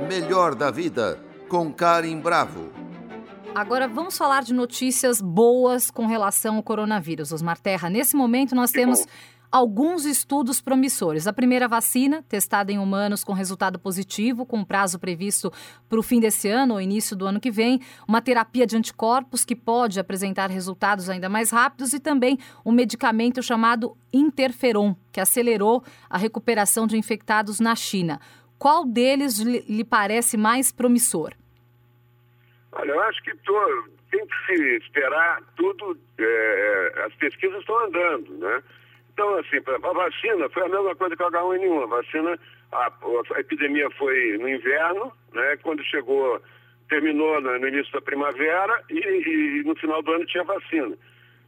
Melhor 0.08 0.54
da 0.54 0.70
vida 0.70 1.20
com 1.50 1.74
Karim 1.74 2.20
Bravo. 2.20 2.75
Agora 3.56 3.88
vamos 3.88 4.18
falar 4.18 4.44
de 4.44 4.54
notícias 4.54 5.22
boas 5.22 5.90
com 5.90 6.06
relação 6.06 6.58
ao 6.58 6.64
coronavírus, 6.64 7.32
Osmar 7.32 7.58
Terra. 7.58 7.90
Nesse 7.90 8.14
momento 8.14 8.54
nós 8.54 8.70
temos 8.70 9.08
alguns 9.50 10.04
estudos 10.04 10.60
promissores. 10.60 11.26
A 11.26 11.32
primeira 11.32 11.66
vacina, 11.66 12.22
testada 12.28 12.74
em 12.74 12.78
humanos 12.78 13.24
com 13.24 13.32
resultado 13.32 13.80
positivo, 13.80 14.46
com 14.46 14.62
prazo 14.62 15.00
previsto 15.00 15.54
para 15.88 15.98
o 15.98 16.04
fim 16.04 16.20
desse 16.20 16.50
ano 16.50 16.74
ou 16.74 16.82
início 16.82 17.16
do 17.16 17.26
ano 17.26 17.40
que 17.40 17.50
vem. 17.50 17.80
Uma 18.06 18.22
terapia 18.22 18.68
de 18.68 18.76
anticorpos 18.76 19.46
que 19.46 19.56
pode 19.56 20.02
apresentar 20.02 20.50
resultados 20.50 21.10
ainda 21.10 21.30
mais 21.30 21.50
rápidos 21.50 21.94
e 21.94 22.00
também 22.02 22.38
um 22.66 22.74
medicamento 22.74 23.42
chamado 23.42 23.96
interferon, 24.12 24.94
que 25.14 25.22
acelerou 25.22 25.82
a 26.10 26.18
recuperação 26.18 26.86
de 26.86 26.98
infectados 26.98 27.62
na 27.62 27.74
China. 27.74 28.20
Qual 28.60 28.86
deles 28.86 29.38
lhe 29.40 29.86
parece 29.86 30.36
mais 30.36 30.74
promissor? 30.74 31.34
Olha, 32.76 32.92
eu 32.92 33.00
acho 33.02 33.24
que 33.24 33.36
tô, 33.38 33.84
tem 34.12 34.26
que 34.26 34.46
se 34.46 34.76
esperar 34.78 35.42
tudo, 35.56 35.98
é, 36.18 37.04
as 37.06 37.14
pesquisas 37.16 37.60
estão 37.60 37.78
andando, 37.86 38.38
né? 38.38 38.64
Então, 39.14 39.34
assim, 39.36 39.58
a 39.66 39.94
vacina 39.94 40.50
foi 40.50 40.64
a 40.64 40.70
mesma 40.70 40.94
coisa 40.96 41.16
que 41.16 41.24
o 41.24 41.32
H1N1. 41.32 41.84
A 41.84 41.86
vacina, 41.86 42.40
a, 42.74 42.92
a 43.36 43.40
epidemia 43.40 43.90
foi 43.92 44.38
no 44.38 44.50
inverno, 44.50 45.12
né? 45.34 45.58
Quando 45.64 45.82
chegou, 45.86 46.42
terminou 46.90 47.40
no, 47.40 47.58
no 47.58 47.68
início 47.68 47.94
da 47.94 48.02
primavera 48.02 48.84
e, 48.90 49.00
e, 49.00 49.64
no 49.64 49.74
final 49.76 50.02
do 50.02 50.12
ano 50.12 50.26
tinha 50.26 50.44
vacina. 50.44 50.98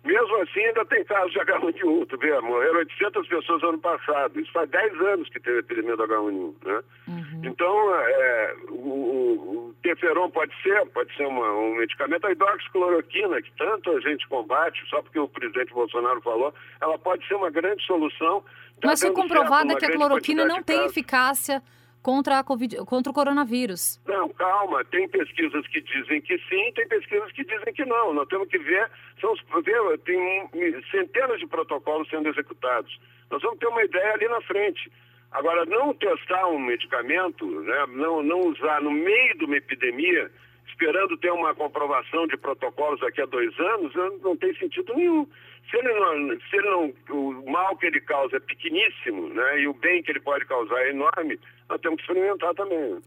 Mesmo 0.04 0.38
assim, 0.38 0.62
ainda 0.62 0.86
tem 0.86 1.04
casos 1.04 1.32
de 1.32 1.40
H1N1, 1.40 2.08
tu 2.08 2.18
vê, 2.18 2.40
morreram 2.40 2.80
800 2.80 3.28
pessoas 3.28 3.62
no 3.62 3.70
ano 3.70 3.80
passado. 3.80 4.40
Isso 4.40 4.52
faz 4.52 4.70
10 4.70 5.02
anos 5.02 5.30
que 5.30 5.40
teve 5.40 5.58
a 5.58 5.60
epidemia 5.60 5.98
do 5.98 6.04
H1N1, 6.04 6.54
né? 6.66 6.82
Uhum. 7.08 7.42
Então, 7.44 7.96
é, 7.96 8.56
o, 8.70 8.74
o 8.76 9.76
teferon 9.84 10.30
pode 10.30 10.54
ser, 10.62 10.86
pode 10.88 11.14
ser 11.16 11.26
uma, 11.26 11.52
um 11.54 11.76
medicamento. 11.76 12.26
A 12.26 12.32
hidroxicloroquina, 12.32 13.42
que 13.42 13.52
tanto 13.58 13.92
a 13.92 14.00
gente 14.00 14.28
combate, 14.28 14.82
só 14.90 15.02
porque 15.02 15.20
o 15.20 15.28
presidente 15.28 15.74
Bolsonaro 15.74 16.22
falou, 16.22 16.54
ela 16.80 16.98
pode 16.98 17.28
ser 17.28 17.36
uma 17.36 17.50
grande 17.50 17.86
solução. 17.86 18.44
Tá 18.80 18.90
Mas 18.90 19.02
foi 19.02 19.12
comprovado 19.12 19.76
que 19.76 19.86
a 19.86 19.92
cloroquina 19.92 20.46
não 20.46 20.64
tem 20.64 20.86
eficácia 20.86 21.62
contra, 22.08 22.40
a 22.40 22.44
COVID, 22.44 22.78
contra 22.86 23.12
o 23.12 23.14
coronavírus. 23.14 24.00
Não, 24.08 24.30
calma. 24.30 24.82
Tem 24.86 25.10
pesquisas 25.10 25.68
que 25.68 25.82
dizem 25.82 26.22
que 26.22 26.38
sim, 26.48 26.72
tem 26.74 26.88
pesquisas 26.88 27.30
que 27.34 27.44
dizem 27.44 27.74
que 27.74 27.84
não. 27.84 28.14
Nós 28.14 28.30
temos 28.30 28.48
que 28.48 28.58
ver, 28.58 28.90
são, 29.20 29.34
ver 29.62 29.98
tem 30.06 30.50
centenas 30.90 31.38
de 31.38 31.46
protocolos 31.48 32.08
sendo 32.10 32.30
executados. 32.30 32.98
Nós 33.30 33.42
vamos 33.42 33.60
ter 33.60 33.68
uma 33.68 33.84
ideia 33.84 34.14
ali 34.14 34.26
na 34.30 34.40
frente. 34.40 34.90
Agora, 35.34 35.66
não 35.66 35.94
testar 35.96 36.48
um 36.48 36.60
medicamento, 36.60 37.46
né, 37.46 37.86
não, 37.90 38.24
não 38.24 38.40
usar 38.40 38.82
no 38.82 38.90
meio 38.92 39.38
de 39.38 39.44
uma 39.44 39.58
epidemia, 39.58 40.32
esperando 40.68 41.18
ter 41.18 41.32
uma 41.32 41.56
comprovação 41.56 42.28
de 42.28 42.38
protocolos 42.38 43.00
daqui 43.00 43.22
a 43.22 43.26
dois 43.26 43.58
anos, 43.60 43.94
não 44.22 44.36
tem 44.38 44.54
sentido 44.56 44.94
nenhum. 44.94 45.28
Se 45.70 45.78
ele 45.78 45.94
não, 45.94 46.40
se 46.40 46.56
ele 46.56 46.70
não, 46.70 46.94
o 47.10 47.52
mal 47.52 47.76
que 47.78 47.88
ele 47.88 48.00
causa 48.02 48.38
é 48.38 48.40
pequeníssimo, 48.40 49.30
né, 49.30 49.62
e 49.62 49.68
o 49.68 49.74
bem 49.74 50.02
que 50.02 50.12
ele 50.12 50.22
pode 50.22 50.46
causar 50.46 50.80
é 50.80 50.92
enorme, 50.92 51.40
nós 51.70 51.82
temos 51.82 51.98
que 51.98 52.04
experimentar 52.04 52.54
também. 52.54 53.02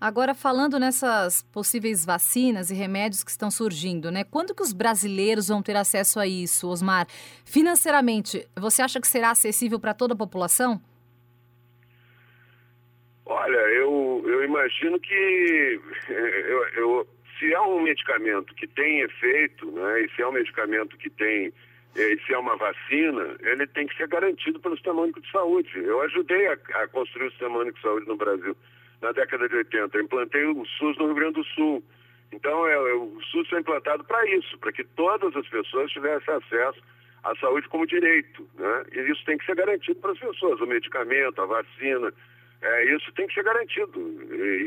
Agora, 0.00 0.32
falando 0.32 0.78
nessas 0.78 1.42
possíveis 1.42 2.06
vacinas 2.06 2.70
e 2.70 2.74
remédios 2.74 3.24
que 3.24 3.32
estão 3.32 3.50
surgindo, 3.50 4.12
né? 4.12 4.22
Quando 4.22 4.54
que 4.54 4.62
os 4.62 4.72
brasileiros 4.72 5.48
vão 5.48 5.60
ter 5.60 5.76
acesso 5.76 6.20
a 6.20 6.26
isso, 6.26 6.68
Osmar? 6.68 7.08
Financeiramente, 7.44 8.46
você 8.56 8.80
acha 8.80 9.00
que 9.00 9.08
será 9.08 9.30
acessível 9.30 9.80
para 9.80 9.92
toda 9.92 10.14
a 10.14 10.16
população? 10.16 10.80
Olha, 13.28 13.58
eu, 13.58 14.24
eu 14.26 14.42
imagino 14.42 14.98
que 14.98 15.80
eu, 16.08 16.68
eu, 16.76 17.08
se 17.38 17.52
é 17.52 17.60
um 17.60 17.82
medicamento 17.82 18.54
que 18.54 18.66
tem 18.66 19.00
efeito, 19.00 19.70
né, 19.70 20.00
e 20.00 20.10
se 20.10 20.22
é 20.22 20.26
um 20.26 20.32
medicamento 20.32 20.96
que 20.96 21.10
tem, 21.10 21.52
e 21.94 22.18
se 22.24 22.32
é 22.32 22.38
uma 22.38 22.56
vacina, 22.56 23.36
ele 23.40 23.66
tem 23.66 23.86
que 23.86 23.96
ser 23.98 24.08
garantido 24.08 24.58
pelo 24.60 24.76
Sistema 24.76 25.02
Único 25.02 25.20
de 25.20 25.30
Saúde. 25.30 25.70
Eu 25.78 26.00
ajudei 26.02 26.46
a, 26.46 26.52
a 26.52 26.88
construir 26.88 27.26
o 27.26 27.30
Sistema 27.30 27.58
Único 27.58 27.76
de 27.76 27.82
Saúde 27.82 28.08
no 28.08 28.16
Brasil 28.16 28.56
na 29.02 29.12
década 29.12 29.46
de 29.46 29.56
80. 29.56 29.96
Eu 29.96 30.04
implantei 30.04 30.44
o 30.46 30.64
SUS 30.64 30.96
no 30.96 31.06
Rio 31.06 31.14
Grande 31.14 31.34
do 31.34 31.44
Sul. 31.44 31.84
Então, 32.32 32.66
é, 32.66 32.72
é 32.72 32.94
o 32.94 33.20
SUS 33.30 33.46
foi 33.48 33.60
implantado 33.60 34.04
para 34.04 34.26
isso, 34.34 34.56
para 34.58 34.72
que 34.72 34.84
todas 34.84 35.36
as 35.36 35.46
pessoas 35.48 35.90
tivessem 35.90 36.32
acesso 36.32 36.82
à 37.24 37.36
saúde 37.36 37.68
como 37.68 37.86
direito. 37.86 38.48
Né? 38.54 38.84
E 38.92 39.00
isso 39.12 39.22
tem 39.26 39.36
que 39.36 39.44
ser 39.44 39.56
garantido 39.56 40.00
para 40.00 40.12
as 40.12 40.18
pessoas, 40.18 40.60
o 40.60 40.66
medicamento, 40.66 41.42
a 41.42 41.46
vacina, 41.46 42.12
é, 42.60 42.96
isso 42.96 43.12
tem 43.12 43.26
que 43.26 43.34
ser 43.34 43.44
garantido. 43.44 44.00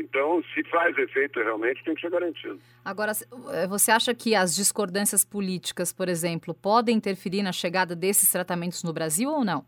Então, 0.00 0.42
se 0.54 0.64
faz 0.64 0.96
efeito 0.96 1.38
realmente, 1.40 1.84
tem 1.84 1.94
que 1.94 2.00
ser 2.00 2.10
garantido. 2.10 2.58
Agora, 2.84 3.12
é, 3.52 3.66
você 3.66 3.90
acha 3.90 4.14
que 4.14 4.34
as 4.34 4.54
discordâncias 4.54 5.24
políticas, 5.24 5.92
por 5.92 6.08
exemplo, 6.08 6.54
podem 6.54 6.96
interferir 6.96 7.42
na 7.42 7.52
chegada 7.52 7.94
desses 7.94 8.30
tratamentos 8.30 8.82
no 8.82 8.92
Brasil 8.92 9.30
ou 9.30 9.44
não? 9.44 9.64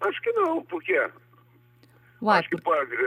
Acho 0.00 0.20
que 0.20 0.32
não, 0.32 0.62
porque 0.64 0.98
Uai, 2.22 2.38
Acho 2.38 2.50
que 2.50 2.56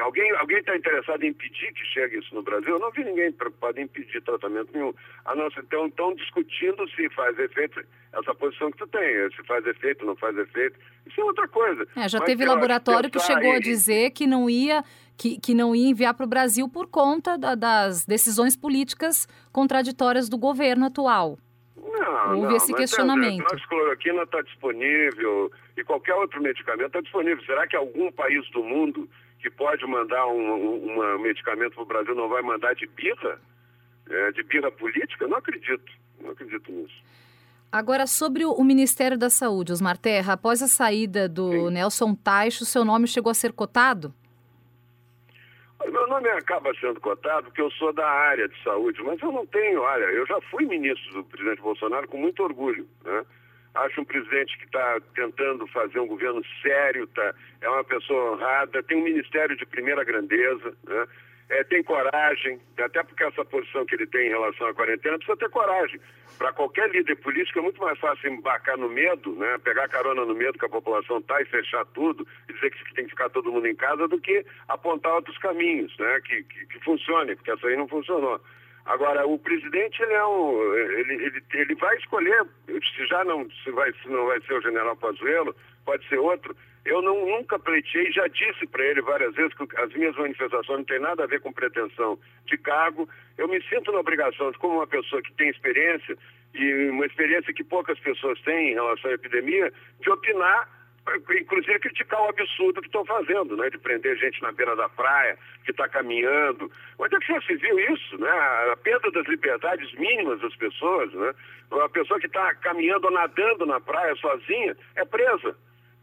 alguém 0.02 0.30
alguém 0.36 0.58
está 0.58 0.76
interessado 0.76 1.24
em 1.24 1.30
impedir 1.30 1.72
que 1.72 1.86
chegue 1.86 2.20
isso 2.20 2.36
no 2.36 2.44
Brasil? 2.44 2.72
Eu 2.72 2.80
não 2.80 2.92
vi 2.92 3.02
ninguém 3.06 3.32
preocupado 3.32 3.80
em 3.80 3.84
impedir 3.84 4.22
tratamento 4.22 4.72
nenhum. 4.74 4.94
A 5.24 5.34
nossa, 5.34 5.62
então, 5.62 5.88
estão 5.88 6.14
discutindo 6.16 6.86
se 6.90 7.10
faz 7.12 7.40
efeito, 7.40 7.82
essa 8.12 8.36
posição 8.36 8.70
que 8.72 8.78
tu 8.78 8.88
tem, 8.88 9.30
se 9.32 9.42
faz 9.48 9.66
efeito, 9.66 10.06
não 10.06 10.18
faz 10.18 10.38
efeito. 10.38 10.78
Isso 11.08 11.22
é 11.22 11.24
outra 11.24 11.48
coisa. 11.48 11.88
É, 11.96 12.10
já 12.10 12.20
Mas 12.20 12.26
teve 12.26 12.44
laboratório 12.44 13.10
que, 13.10 13.20
chegou 13.20 13.54
a 13.54 13.60
dizer 13.60 14.12
que 14.12 14.28
não 14.28 14.50
ia 14.50 14.84
que, 15.16 15.40
que 15.40 15.54
não 15.54 15.74
ia 15.74 15.88
enviar 15.88 16.14
para 16.14 16.26
o 16.26 16.30
Brasil 16.30 16.68
por 16.68 16.88
conta 16.88 17.38
da, 17.38 17.56
das 17.56 18.06
decisões 18.06 18.58
políticas 18.58 19.30
contraditórias 19.50 20.28
do 20.28 20.38
governo 20.38 20.88
atual. 20.88 21.38
Não, 21.86 22.36
Houve 22.36 22.48
não, 22.48 22.56
esse 22.56 22.74
questionamento. 22.74 23.46
A 23.46 23.68
cloroquina 23.68 24.24
está 24.24 24.42
disponível 24.42 25.52
e 25.78 25.84
qualquer 25.84 26.16
outro 26.16 26.42
medicamento 26.42 26.88
está 26.88 27.02
disponível. 27.02 27.44
Será 27.46 27.68
que 27.68 27.76
algum 27.76 28.12
país 28.12 28.50
do 28.52 28.64
mundo 28.64 29.08
que 29.40 29.50
pode 29.50 29.86
mandar 29.86 30.28
um, 30.28 30.54
um, 30.54 31.00
um 31.00 31.20
medicamento 31.20 31.76
para 31.76 31.84
o 31.84 31.86
Brasil 31.86 32.16
não 32.16 32.28
vai 32.28 32.42
mandar 32.42 32.74
de 32.74 32.88
birra? 32.88 33.40
É, 34.10 34.32
de 34.32 34.44
birra 34.44 34.72
política? 34.72 35.28
Não 35.28 35.38
acredito. 35.38 35.92
Não 36.22 36.32
acredito 36.32 36.72
nisso. 36.72 37.04
Agora, 37.72 38.08
sobre 38.08 38.46
o 38.46 38.64
Ministério 38.64 39.18
da 39.18 39.30
Saúde, 39.30 39.72
Osmar 39.72 39.98
Terra, 39.98 40.34
após 40.34 40.62
a 40.62 40.68
saída 40.68 41.28
do 41.28 41.52
Sim. 41.52 41.72
Nelson 41.72 42.16
Taixo, 42.16 42.64
seu 42.64 42.86
nome 42.86 43.08
chegou 43.08 43.30
a 43.30 43.34
ser 43.34 43.52
cotado? 43.52 44.14
Meu 45.92 46.08
nome 46.08 46.30
acaba 46.30 46.74
sendo 46.80 47.00
cotado 47.00 47.46
porque 47.46 47.62
eu 47.62 47.72
sou 47.72 47.94
da 47.94 48.08
área 48.08 48.48
de 48.48 48.64
saúde, 48.64 49.02
mas 49.04 49.22
eu 49.22 49.32
não 49.32 49.46
tenho, 49.46 49.82
olha, 49.82 50.06
eu 50.06 50.26
já 50.26 50.40
fui 50.50 50.66
ministro 50.66 51.14
do 51.14 51.24
presidente 51.24 51.62
Bolsonaro 51.62 52.08
com 52.08 52.18
muito 52.18 52.44
orgulho, 52.44 52.88
né? 53.04 53.26
Acho 53.76 54.02
um 54.02 54.06
presidente 54.06 54.58
que 54.58 54.66
está 54.66 55.00
tentando 55.14 55.68
fazer 55.68 56.00
um 56.00 56.08
governo 56.08 56.42
sério, 56.62 57.06
tá, 57.08 57.36
é 57.62 57.70
uma 57.70 57.84
pessoa 57.84 58.32
honrada, 58.32 58.82
tem 58.84 58.98
um 58.98 59.04
ministério 59.04 59.56
de 59.56 59.66
primeira 59.66 60.04
grandeza, 60.04 60.74
né? 60.86 61.08
é, 61.50 61.64
tem 61.64 61.84
coragem, 61.84 62.60
até 62.78 63.04
porque 63.04 63.24
essa 63.24 63.46
posição 63.46 63.86
que 63.86 63.96
ele 63.96 64.08
tem 64.08 64.28
em 64.28 64.32
relação 64.32 64.68
à 64.68 64.74
quarentena 64.74 65.18
precisa 65.18 65.38
ter 65.38 65.50
coragem. 65.50 66.00
Para 66.38 66.52
qualquer 66.52 66.90
líder 66.90 67.16
político 67.18 67.60
é 67.60 67.62
muito 67.62 67.80
mais 67.80 68.00
fácil 68.00 68.32
embarcar 68.32 68.78
no 68.78 68.90
medo, 68.90 69.34
né, 69.36 69.58
pegar 69.64 69.88
carona 69.88 70.26
no 70.26 70.34
medo 70.34 70.58
que 70.58 70.66
a 70.66 70.70
população 70.70 71.20
está 71.20 71.40
e 71.42 71.46
fechar 71.46 71.86
tudo, 71.88 72.28
e 72.50 72.54
dizer 72.54 72.72
que 72.72 72.94
tem 72.96 73.06
que 73.06 73.12
ficar 73.12 73.30
todo 73.30 73.52
mundo 73.52 73.68
em 73.68 73.76
casa, 73.76 74.08
do 74.08 74.20
que 74.20 74.44
apontar 74.68 75.14
outros 75.14 75.38
caminhos 75.38 75.96
né, 76.00 76.20
que, 76.26 76.44
que, 76.44 76.66
que 76.66 76.80
funcionem, 76.84 77.36
porque 77.36 77.52
essa 77.52 77.68
aí 77.68 77.78
não 77.78 77.88
funcionou. 77.88 78.42
Agora, 78.86 79.26
o 79.26 79.40
presidente 79.40 80.02
ele 80.04 80.14
é 80.14 80.26
um, 80.26 80.74
ele, 80.76 81.14
ele, 81.26 81.44
ele 81.54 81.76
vai 81.76 81.96
escolher, 81.98 82.46
se 82.68 83.06
já 83.08 83.24
não 83.24 83.50
se, 83.64 83.72
vai, 83.72 83.92
se 83.94 84.08
não 84.08 84.28
vai 84.28 84.40
ser 84.42 84.54
o 84.54 84.62
general 84.62 84.96
Pazuello, 84.96 85.56
pode 85.84 86.08
ser 86.08 86.20
outro, 86.20 86.56
eu 86.86 87.02
não, 87.02 87.26
nunca 87.26 87.58
pleitei, 87.58 88.12
já 88.12 88.28
disse 88.28 88.68
para 88.68 88.86
ele 88.86 89.02
várias 89.02 89.34
vezes 89.34 89.56
que 89.56 89.68
as 89.78 89.92
minhas 89.94 90.16
manifestações 90.16 90.78
não 90.78 90.86
têm 90.86 91.00
nada 91.00 91.24
a 91.24 91.28
ver 91.28 91.42
com 91.42 91.52
pretensão 91.52 92.20
de 92.46 92.58
cargo. 92.60 93.10
Eu 93.40 93.48
me 93.48 93.60
sinto 93.64 93.92
na 93.92 94.00
obrigação, 94.00 94.52
de, 94.52 94.58
como 94.60 94.76
uma 94.76 94.88
pessoa 94.88 95.20
que 95.24 95.34
tem 95.34 95.50
experiência, 95.50 96.16
e 96.54 96.90
uma 96.90 97.08
experiência 97.08 97.54
que 97.54 97.64
poucas 97.64 98.00
pessoas 98.00 98.40
têm 98.42 98.72
em 98.72 98.76
relação 98.76 99.10
à 99.10 99.16
epidemia, 99.16 99.74
de 100.00 100.10
opinar, 100.12 100.70
inclusive 101.40 101.80
criticar 101.80 102.22
o 102.22 102.30
absurdo 102.30 102.82
que 102.82 102.88
estão 102.88 103.06
fazendo, 103.06 103.56
né? 103.56 103.70
De 103.70 103.78
prender 103.78 104.18
gente 104.18 104.42
na 104.42 104.52
beira 104.52 104.76
da 104.76 104.90
praia, 104.90 105.38
que 105.64 105.72
está 105.72 105.88
caminhando. 105.88 106.72
Onde 106.98 107.16
é 107.16 107.20
que 107.20 107.28
já 107.28 107.42
se 107.42 107.56
viu 107.56 107.80
isso, 107.94 108.18
né? 108.18 108.30
A 108.72 108.78
perda 108.78 109.12
das 109.12 109.28
liberdades 109.28 109.94
mínimas 109.94 110.42
das 110.42 110.56
pessoas, 110.56 111.14
né? 111.14 111.34
Uma 111.72 111.90
pessoa 111.90 112.20
que 112.20 112.28
está 112.28 112.54
caminhando 112.56 113.06
ou 113.06 113.12
nadando 113.12 113.66
na 113.66 113.80
praia 113.80 114.16
sozinha 114.16 114.76
é 114.96 115.06
presa 115.06 115.56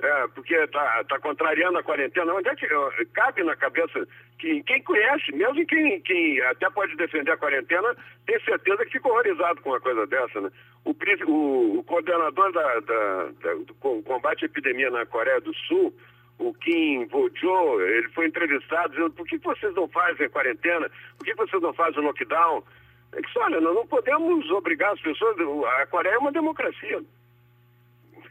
é, 0.02 0.26
porque 0.34 0.54
está 0.54 1.04
tá 1.04 1.18
contrariando 1.20 1.78
a 1.78 1.82
quarentena. 1.82 2.34
Onde 2.34 2.48
é 2.48 2.56
que 2.56 2.66
cabe 3.14 3.44
na 3.44 3.54
cabeça 3.54 4.06
que 4.38 4.62
quem 4.64 4.82
conhece, 4.82 5.32
mesmo 5.32 5.64
quem, 5.64 6.00
quem 6.00 6.40
até 6.42 6.68
pode 6.70 6.96
defender 6.96 7.30
a 7.30 7.36
quarentena, 7.36 7.96
tem 8.26 8.40
certeza 8.40 8.84
que 8.84 8.92
fica 8.92 9.08
horrorizado 9.08 9.60
com 9.60 9.70
uma 9.70 9.80
coisa 9.80 10.04
dessa, 10.08 10.40
né? 10.40 10.50
O, 10.84 10.90
o, 11.30 11.78
o 11.78 11.84
coordenador 11.84 12.52
da, 12.52 12.80
da, 12.80 13.24
da, 13.40 13.54
do 13.54 13.74
combate 14.02 14.44
à 14.44 14.46
epidemia 14.46 14.90
na 14.90 15.06
Coreia 15.06 15.40
do 15.40 15.54
Sul, 15.54 15.94
o 16.38 16.52
Kim 16.54 17.06
Vojo, 17.06 17.80
ele 17.82 18.08
foi 18.08 18.26
entrevistado 18.26 18.94
dizendo 18.94 19.12
por 19.12 19.24
que 19.24 19.38
vocês 19.38 19.72
não 19.74 19.86
fazem 19.86 20.26
a 20.26 20.30
quarentena, 20.30 20.90
por 21.16 21.24
que 21.24 21.34
vocês 21.34 21.62
não 21.62 21.72
fazem 21.72 22.00
o 22.00 22.06
lockdown? 22.06 22.64
Ele 23.12 23.22
disse, 23.22 23.38
olha, 23.38 23.60
nós 23.60 23.74
não 23.74 23.86
podemos 23.86 24.50
obrigar 24.50 24.92
as 24.92 25.00
pessoas, 25.00 25.36
a 25.78 25.86
Coreia 25.86 26.14
é 26.14 26.18
uma 26.18 26.32
democracia. 26.32 27.00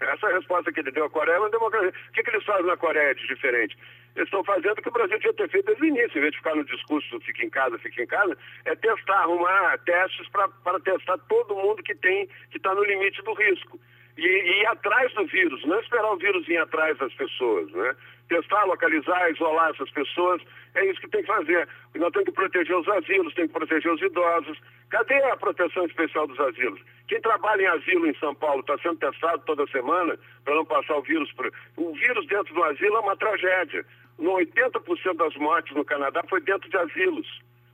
Essa 0.02 0.28
resposta 0.28 0.72
que 0.72 0.80
ele 0.80 0.92
deu 0.92 1.06
à 1.06 1.10
Coreia 1.10 1.36
é 1.36 1.40
uma 1.40 1.50
democracia. 1.50 1.90
O 1.90 2.12
que, 2.12 2.24
que 2.24 2.30
eles 2.32 2.44
fazem 2.44 2.66
na 2.66 2.78
Coreia 2.78 3.14
de 3.14 3.28
diferente? 3.28 3.78
Eles 4.16 4.28
estão 4.28 4.44
fazendo 4.44 4.78
o 4.78 4.82
que 4.82 4.90
o 4.90 4.92
Brasil 4.92 5.20
tinha 5.20 5.34
ter 5.34 5.50
feito 5.50 5.66
desde 5.66 5.84
o 5.84 5.88
início, 5.88 6.18
em 6.18 6.22
vez 6.22 6.32
de 6.32 6.38
ficar 6.38 6.56
no 6.56 6.66
discurso 6.66 7.20
fica 7.22 7.46
em 7.46 7.50
casa, 7.50 7.78
fica 7.80 8.04
em 8.04 8.08
casa, 8.08 8.38
é 8.66 8.76
testar, 8.76 9.20
arrumar 9.20 9.78
testes 9.86 10.28
para 10.30 10.80
testar 10.82 11.18
todo 11.30 11.56
mundo 11.56 11.84
que 11.84 11.96
tem, 11.96 12.28
que 12.50 12.58
está 12.58 12.74
no 12.74 12.84
limite 12.84 13.22
do 13.22 13.34
risco. 13.34 13.80
E, 14.18 14.26
e 14.26 14.62
ir 14.62 14.66
atrás 14.68 15.14
do 15.14 15.26
vírus, 15.26 15.64
não 15.66 15.80
esperar 15.80 16.12
o 16.12 16.18
vírus 16.18 16.46
vir 16.46 16.58
atrás 16.58 16.98
das 16.98 17.14
pessoas, 17.14 17.72
né? 17.72 17.96
Testar, 18.32 18.64
localizar, 18.64 19.30
isolar 19.30 19.72
essas 19.72 19.92
pessoas, 19.92 20.42
é 20.74 20.86
isso 20.86 21.02
que 21.02 21.10
tem 21.10 21.20
que 21.20 21.28
fazer. 21.28 21.68
Nós 21.96 22.14
temos 22.14 22.30
que 22.30 22.32
proteger 22.32 22.78
os 22.78 22.88
asilos, 22.88 23.34
tem 23.34 23.46
que 23.46 23.54
proteger 23.54 23.92
os 23.92 24.02
idosos. 24.02 24.58
Cadê 24.90 25.22
a 25.26 25.36
proteção 25.36 25.86
especial 25.86 26.28
dos 26.28 26.40
asilos? 26.40 26.80
Quem 27.10 27.20
trabalha 27.20 27.64
em 27.64 27.68
asilo 27.68 28.08
em 28.08 28.16
São 28.20 28.34
Paulo 28.34 28.62
está 28.62 28.78
sendo 28.78 29.00
testado 29.00 29.44
toda 29.46 29.68
semana 29.68 30.18
para 30.46 30.56
não 30.56 30.64
passar 30.64 30.96
o 30.96 31.02
vírus. 31.02 31.30
Pra... 31.34 31.52
O 31.76 31.94
vírus 31.94 32.26
dentro 32.28 32.54
do 32.54 32.64
asilo 32.64 32.96
é 32.96 33.00
uma 33.02 33.18
tragédia. 33.18 33.86
No 34.18 34.32
80% 34.38 35.14
das 35.18 35.36
mortes 35.36 35.76
no 35.76 35.84
Canadá 35.84 36.24
foi 36.30 36.40
dentro 36.40 36.70
de 36.70 36.78
asilos. 36.78 37.28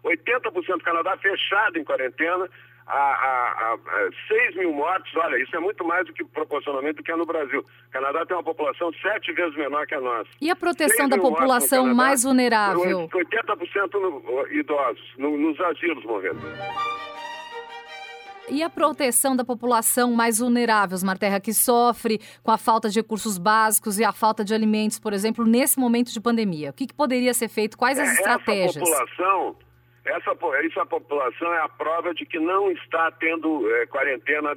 80% 0.03 0.77
do 0.77 0.83
Canadá 0.83 1.15
fechado 1.17 1.77
em 1.77 1.83
quarentena, 1.83 2.49
a, 2.87 2.93
a, 2.93 3.73
a, 3.73 4.09
6 4.27 4.55
mil 4.55 4.73
mortes, 4.73 5.13
olha, 5.15 5.37
isso 5.41 5.55
é 5.55 5.59
muito 5.59 5.83
mais 5.85 6.05
do 6.05 6.13
que 6.13 6.23
proporcionalmente 6.23 6.95
do 6.95 7.03
que 7.03 7.11
é 7.11 7.15
no 7.15 7.25
Brasil. 7.25 7.59
O 7.59 7.91
Canadá 7.91 8.25
tem 8.25 8.35
uma 8.35 8.43
população 8.43 8.91
sete 9.01 9.33
vezes 9.33 9.55
menor 9.57 9.85
que 9.85 9.95
a 9.95 10.01
nossa. 10.01 10.29
E 10.39 10.49
a 10.49 10.55
proteção 10.55 11.09
da 11.09 11.17
população 11.17 11.83
Canadá, 11.83 11.95
mais 11.95 12.23
vulnerável? 12.23 13.09
80% 13.09 13.93
no, 13.93 14.47
idosos, 14.51 15.13
no, 15.17 15.37
nos 15.37 15.59
asilos 15.59 16.03
morrendo. 16.05 16.39
E 18.49 18.63
a 18.63 18.69
proteção 18.69 19.35
da 19.35 19.43
população 19.43 20.13
mais 20.13 20.39
vulnerável, 20.39 20.97
Marterra, 21.03 21.37
que 21.37 21.53
sofre 21.53 22.21
com 22.41 22.49
a 22.49 22.57
falta 22.57 22.89
de 22.89 22.97
recursos 22.97 23.37
básicos 23.37 23.99
e 23.99 24.05
a 24.05 24.13
falta 24.13 24.45
de 24.45 24.53
alimentos, 24.53 24.97
por 24.97 25.11
exemplo, 25.11 25.45
nesse 25.45 25.77
momento 25.77 26.13
de 26.13 26.21
pandemia? 26.21 26.69
O 26.69 26.73
que, 26.73 26.87
que 26.87 26.93
poderia 26.93 27.33
ser 27.33 27.49
feito? 27.49 27.77
Quais 27.77 27.99
as 27.99 28.07
é, 28.07 28.13
estratégias? 28.13 28.77
Essa 28.77 29.05
população, 29.05 29.55
essa, 30.07 30.31
essa 30.63 30.85
população 30.85 31.53
é 31.53 31.61
a 31.61 31.69
prova 31.69 32.13
de 32.13 32.25
que 32.25 32.39
não 32.39 32.71
está 32.71 33.11
tendo 33.11 33.69
é, 33.75 33.85
quarentena. 33.87 34.55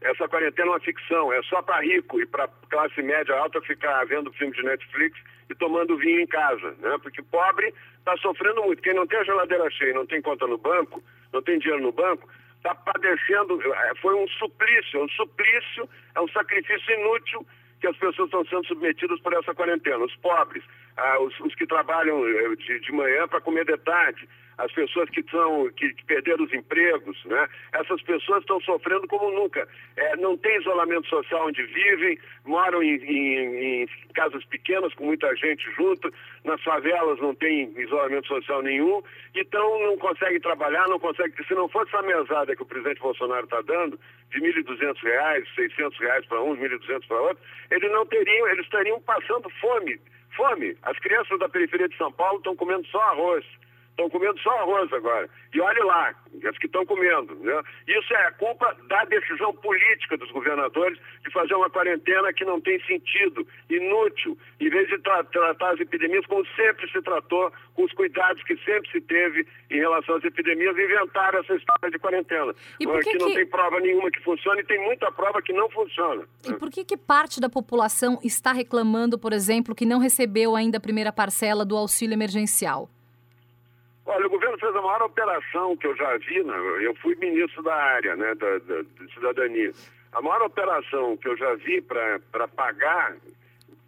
Essa 0.00 0.28
quarentena 0.28 0.68
é 0.68 0.70
uma 0.72 0.80
ficção, 0.80 1.32
é 1.32 1.42
só 1.42 1.62
para 1.62 1.82
rico 1.82 2.20
e 2.20 2.26
para 2.26 2.48
classe 2.68 3.02
média 3.02 3.36
alta 3.36 3.60
ficar 3.62 4.04
vendo 4.06 4.32
filme 4.32 4.54
de 4.54 4.62
Netflix 4.62 5.18
e 5.50 5.54
tomando 5.54 5.96
vinho 5.96 6.20
em 6.20 6.26
casa, 6.26 6.74
né? 6.78 6.96
Porque 7.02 7.22
pobre 7.22 7.72
está 7.98 8.16
sofrendo 8.18 8.62
muito. 8.62 8.82
Quem 8.82 8.94
não 8.94 9.06
tem 9.06 9.18
a 9.18 9.24
geladeira 9.24 9.70
cheia, 9.70 9.94
não 9.94 10.06
tem 10.06 10.20
conta 10.22 10.46
no 10.46 10.58
banco, 10.58 11.02
não 11.32 11.42
tem 11.42 11.58
dinheiro 11.58 11.82
no 11.82 11.92
banco, 11.92 12.28
está 12.56 12.74
padecendo, 12.74 13.60
é, 13.62 13.94
foi 14.00 14.14
um 14.14 14.28
suplício, 14.28 15.00
é 15.00 15.04
um 15.04 15.08
suplício, 15.10 15.88
é 16.14 16.20
um 16.20 16.28
sacrifício 16.28 16.94
inútil 16.94 17.46
que 17.80 17.86
as 17.86 17.96
pessoas 17.96 18.26
estão 18.26 18.44
sendo 18.46 18.66
submetidas 18.66 19.20
por 19.20 19.32
essa 19.32 19.54
quarentena. 19.54 20.04
Os 20.04 20.16
pobres, 20.16 20.64
ah, 20.98 21.20
os, 21.20 21.38
os, 21.40 21.54
que 21.54 21.66
trabalham 21.66 22.26
eh, 22.26 22.56
de, 22.56 22.80
de 22.80 22.92
manhã 22.92 23.26
para 23.28 23.40
comer 23.40 23.64
de 23.64 23.76
tarde, 23.78 24.28
as 24.58 24.72
pessoas 24.72 25.08
que, 25.10 25.22
são, 25.30 25.70
que, 25.70 25.94
que, 25.94 26.04
perderam 26.04 26.44
os 26.44 26.52
empregos, 26.52 27.16
né? 27.24 27.48
essas 27.72 28.02
pessoas 28.02 28.40
estão 28.40 28.60
sofrendo 28.60 29.06
como 29.06 29.30
nunca. 29.30 29.66
É, 29.96 30.16
não 30.16 30.36
tem 30.36 30.58
isolamento 30.58 31.08
social 31.08 31.46
onde 31.46 31.62
vivem, 31.62 32.18
moram 32.44 32.82
em, 32.82 32.96
em, 32.96 33.82
em, 33.82 33.88
casas 34.14 34.44
pequenas 34.46 34.92
com 34.94 35.04
muita 35.04 35.34
gente 35.36 35.64
junto, 35.76 36.12
nas 36.44 36.60
favelas 36.62 37.20
não 37.20 37.34
tem 37.36 37.72
isolamento 37.78 38.26
social 38.26 38.60
nenhum, 38.60 39.00
então 39.34 39.80
não 39.86 39.96
conseguem 39.96 40.40
trabalhar, 40.40 40.88
não 40.88 40.98
conseguem. 40.98 41.32
Se 41.46 41.54
não 41.54 41.68
fosse 41.68 41.94
essa 41.94 42.02
mesada 42.02 42.56
que 42.56 42.62
o 42.62 42.66
presidente 42.66 43.00
Bolsonaro 43.00 43.44
está 43.44 43.60
dando, 43.62 43.98
de 44.30 44.40
R$ 44.40 44.62
1.200, 44.62 45.46
600 45.54 45.98
reais 46.00 46.26
para 46.26 46.42
uns, 46.42 46.58
R$ 46.58 46.68
1.200 46.68 47.06
para 47.06 47.20
outros, 47.20 47.46
eles 47.70 47.90
não 47.92 48.04
teriam, 48.06 48.48
eles 48.48 48.64
estariam 48.64 49.00
passando 49.02 49.48
fome. 49.60 50.00
Fome. 50.38 50.76
As 50.84 50.96
crianças 51.00 51.36
da 51.40 51.48
periferia 51.48 51.88
de 51.88 51.96
São 51.96 52.12
Paulo 52.12 52.38
estão 52.38 52.54
comendo 52.54 52.86
só 52.86 53.00
arroz 53.10 53.44
estão 53.98 54.08
comendo 54.08 54.38
só 54.38 54.50
arroz 54.60 54.92
agora. 54.92 55.28
E 55.52 55.60
olhe 55.60 55.80
lá, 55.80 56.14
as 56.48 56.58
que 56.58 56.66
estão 56.66 56.86
comendo. 56.86 57.34
Né? 57.36 57.62
Isso 57.88 58.14
é 58.14 58.30
culpa 58.32 58.76
da 58.88 59.04
decisão 59.04 59.52
política 59.54 60.16
dos 60.16 60.30
governadores 60.30 60.98
de 61.24 61.32
fazer 61.32 61.54
uma 61.54 61.68
quarentena 61.68 62.32
que 62.32 62.44
não 62.44 62.60
tem 62.60 62.80
sentido, 62.84 63.46
inútil, 63.68 64.38
em 64.60 64.70
vez 64.70 64.88
de 64.88 64.98
tra 64.98 65.24
tratar 65.24 65.74
as 65.74 65.80
epidemias 65.80 66.24
como 66.26 66.46
sempre 66.54 66.88
se 66.90 67.02
tratou, 67.02 67.52
com 67.74 67.84
os 67.84 67.92
cuidados 67.92 68.42
que 68.44 68.56
sempre 68.58 68.90
se 68.90 69.00
teve 69.00 69.46
em 69.70 69.78
relação 69.78 70.16
às 70.16 70.24
epidemias, 70.24 70.76
inventaram 70.76 71.40
essa 71.40 71.54
história 71.54 71.90
de 71.90 71.98
quarentena. 71.98 72.54
E 72.78 72.86
por 72.86 73.02
que, 73.02 73.12
que 73.12 73.18
não 73.18 73.34
tem 73.34 73.46
prova 73.46 73.80
nenhuma 73.80 74.10
que 74.10 74.22
funcione 74.22 74.60
e 74.60 74.64
tem 74.64 74.78
muita 74.84 75.10
prova 75.10 75.42
que 75.42 75.52
não 75.52 75.68
funciona. 75.70 76.24
E 76.46 76.54
por 76.54 76.70
que, 76.70 76.84
que 76.84 76.96
parte 76.96 77.40
da 77.40 77.48
população 77.48 78.18
está 78.22 78.52
reclamando, 78.52 79.18
por 79.18 79.32
exemplo, 79.32 79.74
que 79.74 79.86
não 79.86 79.98
recebeu 79.98 80.54
ainda 80.54 80.78
a 80.78 80.80
primeira 80.80 81.12
parcela 81.12 81.64
do 81.64 81.76
auxílio 81.76 82.14
emergencial? 82.14 82.88
Olha, 84.10 84.26
o 84.26 84.30
governo 84.30 84.58
fez 84.58 84.74
a 84.74 84.80
maior 84.80 85.02
operação 85.02 85.76
que 85.76 85.86
eu 85.86 85.94
já 85.94 86.16
vi, 86.16 86.42
né? 86.42 86.54
eu 86.80 86.94
fui 86.94 87.14
ministro 87.16 87.62
da 87.62 87.74
área 87.74 88.16
né, 88.16 88.34
da, 88.36 88.58
da, 88.60 88.80
de 88.80 89.14
cidadania. 89.14 89.70
A 90.14 90.22
maior 90.22 90.46
operação 90.46 91.14
que 91.18 91.28
eu 91.28 91.36
já 91.36 91.54
vi 91.56 91.82
para 91.82 92.48
pagar 92.48 93.14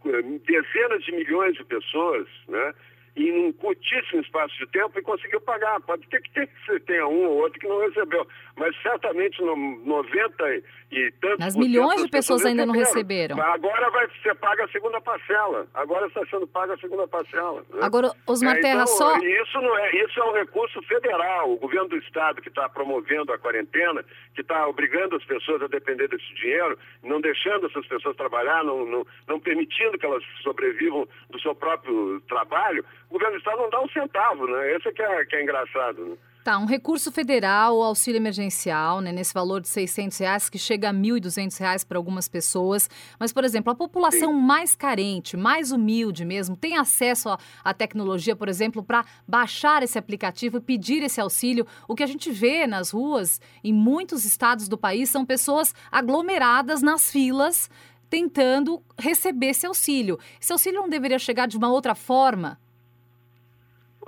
eh, 0.04 0.22
dezenas 0.46 1.02
de 1.04 1.12
milhões 1.12 1.54
de 1.54 1.64
pessoas, 1.64 2.28
né? 2.48 2.74
Em 3.16 3.46
um 3.46 3.52
curtíssimo 3.52 4.20
espaço 4.22 4.56
de 4.58 4.66
tempo 4.68 4.98
e 4.98 5.02
conseguiu 5.02 5.40
pagar. 5.40 5.80
Pode 5.80 6.06
ter 6.08 6.20
que 6.22 6.30
ter 6.32 6.46
que 6.46 6.80
tenha 6.80 7.06
um 7.06 7.26
ou 7.26 7.38
outro 7.38 7.58
que 7.58 7.68
não 7.68 7.80
recebeu, 7.80 8.26
mas 8.56 8.74
certamente 8.82 9.40
no 9.42 9.56
90 9.56 10.62
e 10.92 11.12
tantos 11.20 11.38
Mas 11.38 11.56
milhões 11.56 12.02
de 12.02 12.08
pessoas, 12.08 12.42
pessoas 12.42 12.46
ainda 12.46 12.66
não 12.66 12.74
receberam. 12.74 13.40
Agora 13.40 13.90
vai 13.90 14.08
ser 14.22 14.34
paga 14.36 14.64
a 14.64 14.68
segunda 14.68 15.00
parcela. 15.00 15.66
Agora 15.74 16.06
está 16.06 16.24
sendo 16.26 16.46
paga 16.46 16.74
a 16.74 16.78
segunda 16.78 17.06
parcela. 17.06 17.64
Né? 17.70 17.80
Agora, 17.80 18.10
Osmar 18.26 18.56
é, 18.56 18.60
Terra, 18.60 18.82
então, 18.82 18.96
só... 18.96 19.16
Isso, 19.18 19.60
não 19.60 19.78
é, 19.78 19.96
isso 20.04 20.20
é 20.20 20.24
um 20.24 20.32
recurso 20.32 20.82
federal. 20.82 21.52
O 21.52 21.56
governo 21.56 21.88
do 21.88 21.96
Estado 21.98 22.40
que 22.40 22.48
está 22.48 22.68
promovendo 22.68 23.32
a 23.32 23.38
quarentena, 23.38 24.04
que 24.34 24.40
está 24.40 24.66
obrigando 24.66 25.16
as 25.16 25.24
pessoas 25.24 25.62
a 25.62 25.68
depender 25.68 26.08
desse 26.08 26.34
dinheiro, 26.34 26.78
não 27.02 27.20
deixando 27.20 27.66
essas 27.66 27.86
pessoas 27.86 28.16
trabalhar, 28.16 28.64
não, 28.64 28.84
não, 28.84 29.06
não 29.28 29.40
permitindo 29.40 29.98
que 29.98 30.06
elas 30.06 30.24
sobrevivam 30.42 31.06
do 31.30 31.40
seu 31.40 31.54
próprio 31.54 32.20
trabalho, 32.28 32.84
o 33.10 33.14
governo 33.14 33.34
do 33.34 33.38
Estado 33.38 33.58
não 33.58 33.70
dá 33.70 33.82
um 33.82 33.88
centavo, 33.88 34.46
né? 34.46 34.76
Esse 34.76 34.88
é 34.88 34.92
que 34.92 35.02
é, 35.02 35.24
que 35.24 35.36
é 35.36 35.42
engraçado, 35.42 36.04
né? 36.06 36.16
Tá, 36.42 36.58
um 36.58 36.64
recurso 36.64 37.12
federal, 37.12 37.76
o 37.76 37.82
auxílio 37.82 38.16
emergencial, 38.16 39.02
né, 39.02 39.12
nesse 39.12 39.34
valor 39.34 39.60
de 39.60 39.68
600 39.68 40.16
reais, 40.16 40.48
que 40.48 40.58
chega 40.58 40.88
a 40.88 40.92
1.200 40.92 41.58
reais 41.58 41.84
para 41.84 41.98
algumas 41.98 42.28
pessoas. 42.28 42.88
Mas, 43.18 43.30
por 43.30 43.44
exemplo, 43.44 43.70
a 43.70 43.76
população 43.76 44.32
Sim. 44.32 44.40
mais 44.40 44.74
carente, 44.74 45.36
mais 45.36 45.70
humilde 45.70 46.24
mesmo, 46.24 46.56
tem 46.56 46.78
acesso 46.78 47.28
à 47.62 47.74
tecnologia, 47.74 48.34
por 48.34 48.48
exemplo, 48.48 48.82
para 48.82 49.04
baixar 49.28 49.82
esse 49.82 49.98
aplicativo 49.98 50.56
e 50.56 50.60
pedir 50.62 51.02
esse 51.02 51.20
auxílio. 51.20 51.66
O 51.86 51.94
que 51.94 52.02
a 52.02 52.06
gente 52.06 52.30
vê 52.30 52.66
nas 52.66 52.90
ruas, 52.90 53.38
em 53.62 53.72
muitos 53.74 54.24
estados 54.24 54.66
do 54.66 54.78
país, 54.78 55.10
são 55.10 55.26
pessoas 55.26 55.74
aglomeradas 55.92 56.80
nas 56.80 57.12
filas, 57.12 57.68
tentando 58.08 58.82
receber 58.98 59.48
esse 59.48 59.66
auxílio. 59.66 60.18
Esse 60.40 60.52
auxílio 60.52 60.80
não 60.80 60.88
deveria 60.88 61.18
chegar 61.18 61.46
de 61.46 61.58
uma 61.58 61.70
outra 61.70 61.94
forma? 61.94 62.58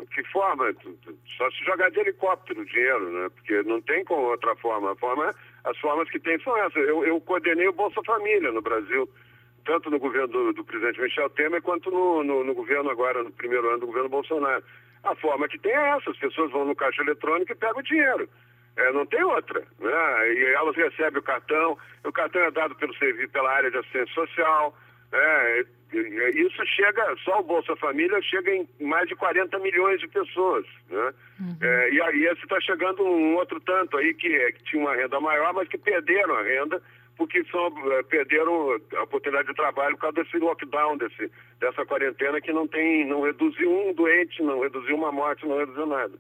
Que 0.07 0.25
forma? 0.25 0.75
Só 1.37 1.51
se 1.51 1.65
jogar 1.65 1.91
de 1.91 2.01
helicóptero 2.01 2.61
o 2.61 2.65
dinheiro, 2.65 3.11
né? 3.11 3.29
Porque 3.31 3.63
não 3.63 3.81
tem 3.81 4.05
com 4.05 4.15
outra 4.15 4.55
forma. 4.57 4.95
Forma 4.97 5.35
as 5.65 5.79
formas 5.79 6.09
que 6.11 6.19
tem 6.19 6.39
são 6.41 6.57
essas. 6.59 6.77
Eu, 6.77 7.05
eu 7.05 7.21
coordenei 7.21 7.69
o 7.69 7.73
Bolsa 7.73 8.01
Família 8.05 8.51
no 8.51 8.63
Brasil, 8.63 9.09
tanto 9.65 9.91
no 9.91 9.99
governo 9.99 10.29
do, 10.29 10.53
do 10.53 10.65
presidente 10.65 11.01
Michel 11.01 11.31
Temer 11.31 11.63
quanto 11.63 11.91
no, 11.91 12.25
no, 12.25 12.45
no, 12.45 12.55
governo 12.55 12.91
agora, 12.91 13.23
no 13.23 13.31
primeiro 13.33 13.69
ano 13.69 13.81
do 13.81 13.87
governo 13.87 14.09
Bolsonaro. 14.09 14.63
A 15.05 15.15
forma 15.17 15.49
que 15.49 15.59
tem 15.59 15.73
é 15.73 15.97
essa, 15.97 16.11
as 16.11 16.19
pessoas 16.19 16.51
vão 16.53 16.65
no 16.65 16.77
caixa 16.77 17.03
eletrônico 17.03 17.53
e 17.53 17.57
pegam 17.57 17.79
o 17.79 17.83
dinheiro. 17.83 18.29
É, 18.77 18.93
não 18.93 19.05
tem 19.05 19.23
outra. 19.23 19.61
Né? 19.81 20.33
E 20.33 20.45
elas 20.55 20.77
recebem 20.77 21.19
o 21.19 21.25
cartão, 21.25 21.77
o 22.05 22.13
cartão 22.13 22.43
é 22.43 22.51
dado 22.51 22.75
pelo 22.77 22.95
serviço, 22.97 23.31
pela 23.31 23.51
área 23.51 23.71
de 23.71 23.79
assistência 23.79 24.15
social, 24.15 24.75
é, 25.13 25.65
isso 26.35 26.65
chega, 26.67 27.15
só 27.25 27.41
o 27.41 27.43
Bolsa 27.43 27.77
Família 27.77 28.21
chega 28.23 28.51
em 28.55 28.67
mais 28.81 29.07
de 29.09 29.15
40 29.15 29.59
milhões 29.59 30.01
de 30.01 30.09
pessoas. 30.09 30.65
Né? 30.89 31.13
Uhum. 31.41 31.57
É, 31.61 31.91
e 31.91 32.01
aí 32.01 32.27
esse 32.27 32.43
está 32.43 32.61
chegando 32.61 33.05
um 33.05 33.37
outro 33.37 33.61
tanto 33.61 33.97
aí 33.99 34.15
que, 34.15 34.29
que, 34.53 34.65
tinha 34.65 34.83
uma 34.83 34.95
renda 34.95 35.21
maior, 35.21 35.53
mas 35.53 35.69
que 35.69 35.77
perderam 35.77 36.35
a 36.35 36.43
renda 36.43 36.83
porque 37.17 37.39
é, 37.41 38.03
perderam 38.05 38.81
a 38.97 39.03
oportunidade 39.03 39.49
de 39.49 39.55
trabalho 39.55 39.95
por 39.97 40.03
causa 40.03 40.23
desse 40.23 40.39
lockdown, 40.39 40.97
desse, 40.97 41.31
dessa 41.61 41.85
quarentena 41.85 42.41
que 42.41 42.53
não 42.53 42.67
tem, 42.67 43.07
não 43.07 43.23
reduziu 43.23 43.71
um 43.71 43.93
doente, 43.93 44.43
não 44.43 44.61
reduziu 44.61 44.97
uma 44.97 45.13
morte, 45.13 45.47
não 45.47 45.59
reduziu 45.59 45.87
nada. 45.87 46.13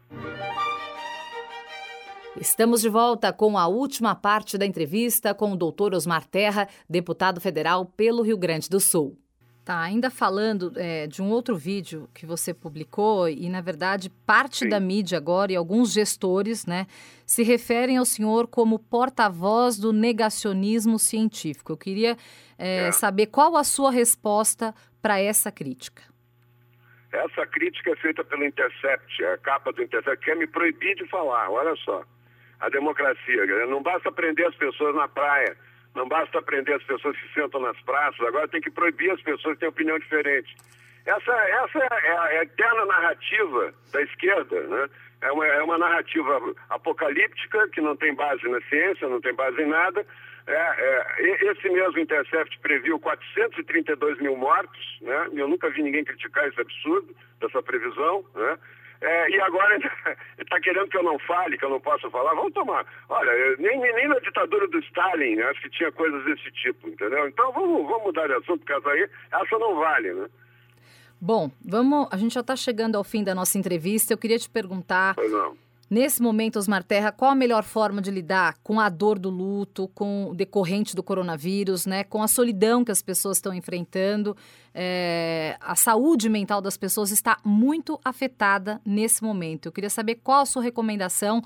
Estamos 2.41 2.81
de 2.81 2.89
volta 2.89 3.31
com 3.31 3.59
a 3.59 3.67
última 3.67 4.15
parte 4.15 4.57
da 4.57 4.65
entrevista 4.65 5.35
com 5.35 5.53
o 5.53 5.57
doutor 5.57 5.93
Osmar 5.93 6.27
Terra, 6.27 6.67
deputado 6.89 7.41
federal 7.41 7.85
pelo 7.85 8.23
Rio 8.23 8.39
Grande 8.39 8.71
do 8.71 8.81
Sul. 8.81 9.19
Tá, 9.65 9.81
ainda 9.81 10.11
falando 10.11 10.73
é, 10.75 11.07
de 11.07 11.23
um 11.23 11.31
outro 11.31 11.55
vídeo 11.55 12.09
que 12.13 12.27
você 12.27 12.53
publicou, 12.53 13.29
e 13.29 13.49
na 13.49 13.61
verdade 13.61 14.11
parte 14.27 14.61
Sim. 14.61 14.69
da 14.71 14.81
mídia 14.81 15.19
agora 15.19 15.53
e 15.53 15.57
alguns 15.57 15.93
gestores 15.93 16.67
né, 16.67 16.87
se 17.25 17.45
referem 17.45 17.97
ao 17.99 18.05
senhor 18.05 18.49
como 18.49 18.79
porta-voz 18.79 19.79
do 19.79 19.93
negacionismo 19.93 20.99
científico. 20.99 21.71
Eu 21.71 21.77
queria 21.77 22.17
é, 22.59 22.89
é. 22.89 22.93
saber 22.93 23.27
qual 23.27 23.57
a 23.57 23.63
sua 23.63 23.93
resposta 23.93 24.75
para 25.01 25.21
essa 25.21 25.53
crítica. 25.53 26.03
Essa 27.13 27.47
crítica 27.47 27.91
é 27.91 27.97
feita 27.97 28.25
pelo 28.25 28.45
Intercept, 28.45 29.25
a 29.27 29.39
capa 29.39 29.71
do 29.71 29.83
Intercept, 29.83 30.25
quer 30.25 30.35
me 30.35 30.47
proibir 30.47 30.97
de 30.97 31.07
falar, 31.09 31.51
olha 31.51 31.77
só. 31.77 32.03
A 32.63 32.71
democracia, 32.71 33.67
não 33.67 33.83
basta 33.83 34.11
prender 34.11 34.47
as 34.47 34.55
pessoas 34.55 34.95
na 34.95 35.07
praia 35.07 35.55
não 35.95 36.09
basta 36.09 36.41
prender 36.41 36.75
as 36.75 36.83
pessoas 36.85 37.17
que 37.17 37.35
sentam 37.35 37.61
nas 37.61 37.79
praças, 37.83 38.21
agora 38.27 38.49
tem 38.49 38.61
que 38.61 38.71
proibir 38.71 39.11
as 39.11 39.21
pessoas 39.21 39.55
que 39.55 39.61
têm 39.61 39.69
opinião 39.69 39.99
diferente. 39.99 40.55
Essa, 41.05 41.33
essa 41.33 41.79
é 41.79 42.19
a 42.19 42.43
eterna 42.43 42.87
narrativa 42.87 43.75
da 43.93 44.03
esquerda, 44.03 44.61
né? 44.69 44.89
É 45.21 45.31
uma, 45.31 45.47
é 45.47 45.63
uma 45.63 45.79
narrativa 45.79 46.41
apocalíptica 46.71 47.69
que 47.69 47.81
não 47.81 47.97
tem 47.97 48.15
base 48.15 48.49
na 48.49 48.61
ciência, 48.63 49.09
não 49.09 49.21
tem 49.21 49.35
base 49.35 49.61
em 49.61 49.67
nada. 49.67 50.05
É, 50.47 50.53
é, 50.55 51.51
esse 51.53 51.69
mesmo 51.69 51.99
Intercept 52.01 52.59
previu 52.61 52.99
432 52.99 54.19
mil 54.19 54.37
mortos, 54.37 54.99
né? 55.01 55.29
Eu 55.35 55.47
nunca 55.47 55.71
vi 55.71 55.83
ninguém 55.83 56.05
criticar 56.05 56.49
esse 56.49 56.61
absurdo 56.61 57.15
dessa 57.41 57.63
previsão, 57.63 58.25
né? 58.35 58.59
É, 59.03 59.31
e 59.31 59.41
agora 59.41 59.75
ele 59.75 59.91
está 60.39 60.61
querendo 60.61 60.89
que 60.89 60.97
eu 60.97 61.03
não 61.03 61.19
fale, 61.19 61.59
que 61.59 61.65
eu 61.65 61.71
não 61.71 61.81
possa 61.81 62.09
falar. 62.09 62.35
Vamos 62.35 62.53
tomar. 62.53 62.87
Olha, 63.09 63.57
nem, 63.59 63.81
nem 63.81 64.09
na 64.09 64.19
ditadura 64.21 64.69
do 64.69 64.79
Stalin, 64.79 65.41
acho 65.41 65.61
que 65.61 65.71
tinha 65.71 65.91
coisas 65.91 66.25
desse 66.25 66.51
tipo, 66.53 66.89
entendeu? 66.89 67.27
Então 67.29 67.53
vamos, 67.53 67.85
vamos 67.87 68.05
mudar 68.05 68.29
de 68.29 68.35
assunto, 68.35 68.65
porque 68.65 68.89
aí 68.89 69.09
essa 69.33 69.59
não 69.59 69.75
vale, 69.75 70.15
né? 70.15 70.29
Bom, 71.21 71.51
vamos. 71.65 72.09
A 72.11 72.17
gente 72.17 72.35
já 72.35 72.41
está 72.41 72.57
chegando 72.57 72.97
ao 72.97 73.05
fim 73.05 73.23
da 73.23 73.35
nossa 73.35 73.59
entrevista. 73.59 74.13
Eu 74.13 74.19
queria 74.19 74.39
te 74.39 74.49
perguntar. 74.49 75.15
Pois 75.15 75.31
não. 75.31 75.57
Nesse 75.95 76.23
momento, 76.23 76.59
Osmar 76.59 76.83
Terra, 76.83 77.13
qual 77.13 77.33
a 77.33 77.35
melhor 77.35 77.63
forma 77.63 78.01
de 78.01 78.11
lidar 78.11 78.55
com 78.63 78.81
a 78.81 78.89
dor 78.89 79.19
do 79.19 79.29
luto, 79.29 79.89
com 79.89 80.31
o 80.31 80.35
decorrente 80.35 80.97
do 80.97 81.03
coronavírus, 81.03 81.85
né, 81.85 82.03
com 82.03 82.23
a 82.23 82.27
solidão 82.27 82.83
que 82.83 82.91
as 82.91 83.03
pessoas 83.03 83.37
estão 83.37 83.53
enfrentando? 83.53 84.35
É, 84.75 85.55
a 85.61 85.77
saúde 85.77 86.31
mental 86.31 86.63
das 86.63 86.79
pessoas 86.79 87.11
está 87.11 87.37
muito 87.45 88.01
afetada 88.03 88.81
nesse 88.87 89.23
momento. 89.23 89.67
Eu 89.67 89.73
queria 89.73 89.91
saber 89.91 90.15
qual 90.25 90.41
a 90.41 90.47
sua 90.47 90.63
recomendação 90.63 91.43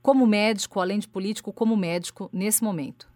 como 0.00 0.26
médico, 0.26 0.80
além 0.80 0.98
de 0.98 1.06
político, 1.06 1.52
como 1.52 1.76
médico, 1.76 2.30
nesse 2.32 2.64
momento. 2.64 3.06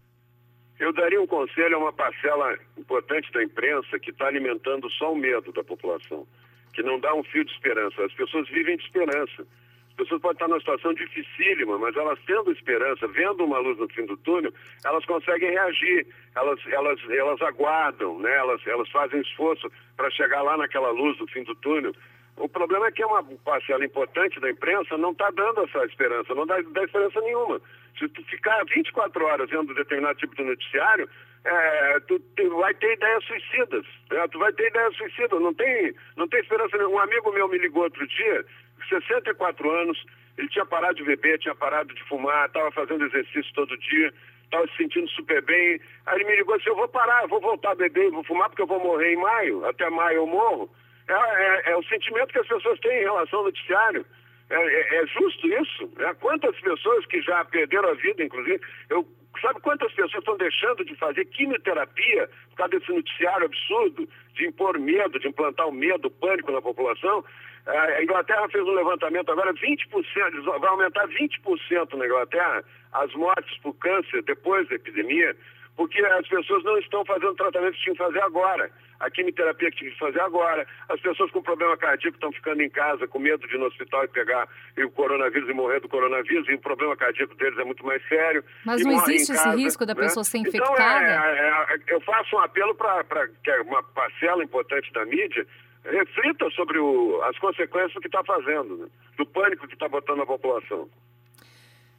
Eu 0.79 0.93
daria 0.93 1.19
um 1.19 1.25
conselho 1.25 1.77
a 1.77 1.79
uma 1.79 1.93
parcela 1.93 2.59
importante 2.77 3.31
da 3.31 3.43
imprensa 3.43 3.97
que 3.97 4.11
está 4.11 4.27
alimentando 4.27 4.87
só 4.91 5.11
o 5.11 5.17
medo 5.17 5.51
da 5.51 5.63
população, 5.63 6.27
que 6.73 6.83
não 6.83 6.99
dá 6.99 7.11
um 7.15 7.23
fio 7.23 7.43
de 7.43 7.51
esperança. 7.51 8.05
As 8.05 8.13
pessoas 8.13 8.47
vivem 8.49 8.77
de 8.77 8.83
esperança. 8.83 9.47
As 9.95 10.03
pessoas 10.03 10.21
podem 10.21 10.35
estar 10.35 10.47
numa 10.49 10.59
situação 10.59 10.93
dificílima, 10.93 11.77
mas 11.77 11.95
elas 11.95 12.19
tendo 12.27 12.51
esperança, 12.51 13.07
vendo 13.07 13.45
uma 13.45 13.59
luz 13.59 13.77
no 13.77 13.87
fim 13.87 14.05
do 14.05 14.17
túnel, 14.17 14.53
elas 14.83 15.05
conseguem 15.05 15.51
reagir, 15.51 16.05
elas, 16.35 16.59
elas, 16.67 16.99
elas 17.09 17.41
aguardam, 17.41 18.19
né? 18.19 18.29
elas, 18.35 18.59
elas 18.67 18.89
fazem 18.89 19.21
esforço 19.21 19.71
para 19.95 20.11
chegar 20.11 20.41
lá 20.41 20.57
naquela 20.57 20.91
luz 20.91 21.17
do 21.17 21.25
fim 21.27 21.43
do 21.43 21.55
túnel. 21.55 21.93
O 22.35 22.49
problema 22.49 22.87
é 22.87 22.91
que 22.91 23.05
uma 23.05 23.23
parcela 23.45 23.85
importante 23.85 24.37
da 24.41 24.49
imprensa 24.49 24.97
não 24.97 25.11
está 25.11 25.31
dando 25.31 25.61
essa 25.61 25.85
esperança, 25.85 26.35
não 26.35 26.45
dá, 26.45 26.59
dá, 26.71 26.83
esperança 26.83 27.21
nenhuma. 27.21 27.61
Se 27.97 28.09
tu 28.09 28.21
ficar 28.25 28.65
24 28.65 29.25
horas 29.25 29.49
vendo 29.49 29.73
determinado 29.73 30.19
tipo 30.19 30.35
de 30.35 30.43
noticiário, 30.43 31.09
é, 31.45 31.99
tu, 32.01 32.19
tu, 32.35 32.57
vai 32.57 32.73
ter 32.73 32.91
ideias 32.91 33.23
suicidas. 33.23 33.85
Né? 34.11 34.27
Tu 34.29 34.37
vai 34.39 34.51
ter 34.51 34.67
ideias 34.67 34.93
suicidas, 34.97 35.41
não 35.41 35.53
tem, 35.53 35.95
não 36.17 36.27
tem 36.27 36.41
esperança 36.41 36.77
nenhuma. 36.77 36.97
Um 36.97 36.99
amigo 36.99 37.31
meu 37.31 37.47
me 37.47 37.57
ligou 37.57 37.83
outro 37.83 38.05
dia 38.05 38.45
64 38.89 39.71
anos, 39.71 40.05
ele 40.37 40.49
tinha 40.49 40.65
parado 40.65 40.95
de 40.95 41.03
beber, 41.03 41.39
tinha 41.39 41.55
parado 41.55 41.93
de 41.93 42.03
fumar, 42.03 42.47
estava 42.47 42.71
fazendo 42.71 43.05
exercício 43.05 43.53
todo 43.53 43.77
dia, 43.77 44.13
estava 44.43 44.67
se 44.67 44.77
sentindo 44.77 45.09
super 45.09 45.41
bem. 45.41 45.79
Aí 46.05 46.15
ele 46.15 46.25
me 46.25 46.35
ligou 46.35 46.55
assim, 46.55 46.69
eu 46.69 46.75
vou 46.75 46.87
parar, 46.87 47.27
vou 47.27 47.41
voltar 47.41 47.71
a 47.71 47.75
beber, 47.75 48.11
vou 48.11 48.23
fumar 48.23 48.49
porque 48.49 48.61
eu 48.61 48.67
vou 48.67 48.79
morrer 48.79 49.13
em 49.13 49.17
maio, 49.17 49.65
até 49.65 49.89
maio 49.89 50.17
eu 50.17 50.27
morro. 50.27 50.69
É, 51.07 51.13
é, 51.13 51.71
é 51.71 51.77
o 51.77 51.83
sentimento 51.83 52.33
que 52.33 52.39
as 52.39 52.47
pessoas 52.47 52.79
têm 52.79 52.99
em 52.99 53.03
relação 53.03 53.39
ao 53.39 53.45
noticiário. 53.45 54.05
É, 54.49 54.55
é, 54.55 55.01
é 55.01 55.07
justo 55.07 55.47
isso? 55.47 55.91
Né? 55.97 56.13
Quantas 56.19 56.59
pessoas 56.59 57.05
que 57.07 57.21
já 57.21 57.43
perderam 57.45 57.89
a 57.89 57.93
vida, 57.93 58.23
inclusive, 58.23 58.61
eu 58.89 59.07
Sabe 59.41 59.59
quantas 59.61 59.91
pessoas 59.91 60.19
estão 60.19 60.37
deixando 60.37 60.85
de 60.85 60.95
fazer 60.95 61.25
quimioterapia 61.25 62.29
por 62.49 62.57
causa 62.57 62.79
desse 62.79 62.91
noticiário 62.91 63.45
absurdo 63.45 64.07
de 64.33 64.47
impor 64.47 64.79
medo, 64.79 65.19
de 65.19 65.27
implantar 65.27 65.67
o 65.67 65.71
medo, 65.71 66.07
o 66.07 66.11
pânico 66.11 66.51
na 66.51 66.61
população? 66.61 67.23
A 67.67 68.03
Inglaterra 68.03 68.47
fez 68.49 68.63
um 68.63 68.73
levantamento 68.73 69.31
agora, 69.31 69.51
20%, 69.53 70.59
vai 70.59 70.69
aumentar 70.69 71.07
20% 71.07 71.93
na 71.93 72.05
Inglaterra 72.05 72.63
as 72.93 73.11
mortes 73.13 73.57
por 73.59 73.73
câncer 73.75 74.21
depois 74.23 74.67
da 74.69 74.75
epidemia, 74.75 75.35
porque 75.75 75.99
as 76.05 76.27
pessoas 76.27 76.63
não 76.63 76.77
estão 76.77 77.03
fazendo 77.03 77.31
o 77.31 77.35
tratamento 77.35 77.73
que 77.73 77.81
tinham 77.81 77.95
que 77.95 78.03
fazer 78.03 78.21
agora. 78.21 78.69
A 78.97 79.09
quimioterapia 79.09 79.69
que 79.71 79.77
tinham 79.77 79.91
que 79.91 79.99
fazer 79.99 80.21
agora. 80.21 80.65
As 80.87 81.01
pessoas 81.01 81.29
com 81.31 81.41
problema 81.41 81.75
cardíaco 81.75 82.15
estão 82.15 82.31
ficando 82.31 82.61
em 82.61 82.69
casa 82.69 83.05
com 83.07 83.19
medo 83.19 83.45
de 83.45 83.55
ir 83.55 83.57
no 83.57 83.65
hospital 83.65 84.05
e 84.05 84.07
pegar 84.07 84.47
o 84.77 84.91
coronavírus 84.91 85.49
e 85.49 85.53
morrer 85.53 85.81
do 85.81 85.89
coronavírus, 85.89 86.47
e 86.47 86.53
o 86.53 86.59
problema 86.59 86.95
cardíaco 86.95 87.35
deles 87.35 87.59
é 87.59 87.63
muito 87.65 87.85
mais 87.85 88.01
sério. 88.07 88.43
Mas 88.63 88.85
não 88.85 88.93
existe 88.93 89.33
esse 89.33 89.49
risco 89.49 89.85
da 89.85 89.93
né? 89.93 90.01
pessoa 90.01 90.23
ser 90.23 90.37
infectada? 90.37 90.73
Então, 90.73 90.85
é, 90.85 91.39
é, 91.39 91.75
é, 91.75 91.93
eu 91.93 91.99
faço 92.01 92.37
um 92.37 92.39
apelo 92.39 92.73
para 92.75 93.27
que 93.43 93.51
uma 93.61 93.83
parcela 93.83 94.43
importante 94.43 94.93
da 94.93 95.03
mídia 95.03 95.45
reflita 95.85 96.49
sobre 96.51 96.79
o, 96.79 97.21
as 97.23 97.37
consequências 97.37 97.93
do 97.93 98.01
que 98.01 98.07
está 98.07 98.23
fazendo, 98.23 98.77
né? 98.77 98.87
do 99.17 99.25
pânico 99.25 99.67
que 99.67 99.73
está 99.73 99.87
botando 99.87 100.21
a 100.21 100.25
população. 100.25 100.89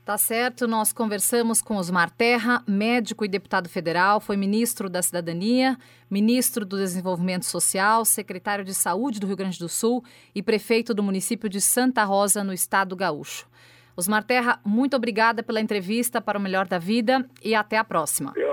Tá 0.04 0.16
certo, 0.16 0.68
nós 0.68 0.92
conversamos 0.92 1.60
com 1.60 1.76
Osmar 1.76 2.08
Terra, 2.10 2.62
médico 2.64 3.24
e 3.24 3.28
deputado 3.28 3.68
federal, 3.68 4.20
foi 4.20 4.36
ministro 4.36 4.88
da 4.88 5.02
Cidadania, 5.02 5.76
ministro 6.08 6.64
do 6.64 6.76
Desenvolvimento 6.76 7.44
Social, 7.44 8.04
secretário 8.04 8.64
de 8.64 8.72
Saúde 8.72 9.18
do 9.18 9.26
Rio 9.26 9.36
Grande 9.36 9.58
do 9.58 9.68
Sul 9.68 10.04
e 10.32 10.40
prefeito 10.44 10.94
do 10.94 11.02
município 11.02 11.48
de 11.48 11.60
Santa 11.60 12.04
Rosa, 12.04 12.44
no 12.44 12.52
estado 12.52 12.94
gaúcho. 12.94 13.48
Osmar 13.96 14.22
Terra, 14.22 14.60
muito 14.64 14.94
obrigada 14.94 15.42
pela 15.42 15.60
entrevista 15.60 16.20
para 16.20 16.38
o 16.38 16.40
Melhor 16.40 16.68
da 16.68 16.78
Vida 16.78 17.28
e 17.42 17.54
até 17.54 17.76
a 17.76 17.82
próxima. 17.82 18.32
Eu, 18.36 18.45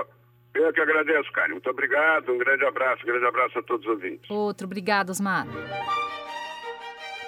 eu 0.64 0.72
que 0.72 0.80
agradeço, 0.80 1.30
Karen. 1.32 1.52
Muito 1.52 1.70
obrigado, 1.70 2.32
um 2.32 2.38
grande 2.38 2.64
abraço, 2.64 3.02
um 3.02 3.06
grande 3.06 3.26
abraço 3.26 3.58
a 3.58 3.62
todos 3.62 3.86
os 3.86 3.92
ouvintes. 3.92 4.30
Outro, 4.30 4.66
obrigado, 4.66 5.10
Osmar. 5.10 5.46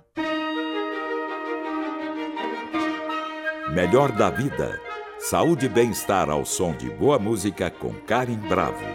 Melhor 3.74 4.12
da 4.12 4.30
vida. 4.30 4.80
Saúde 5.20 5.66
e 5.66 5.70
bem-estar 5.70 6.30
ao 6.30 6.46
som 6.46 6.76
de 6.76 6.90
boa 6.90 7.18
música 7.18 7.70
com 7.70 7.94
Karen 7.94 8.38
Bravo. 8.48 8.86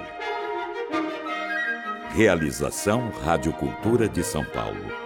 Realização 2.11 3.11
Rádio 3.23 3.53
Cultura 3.53 4.09
de 4.09 4.23
São 4.25 4.45
Paulo. 4.45 5.00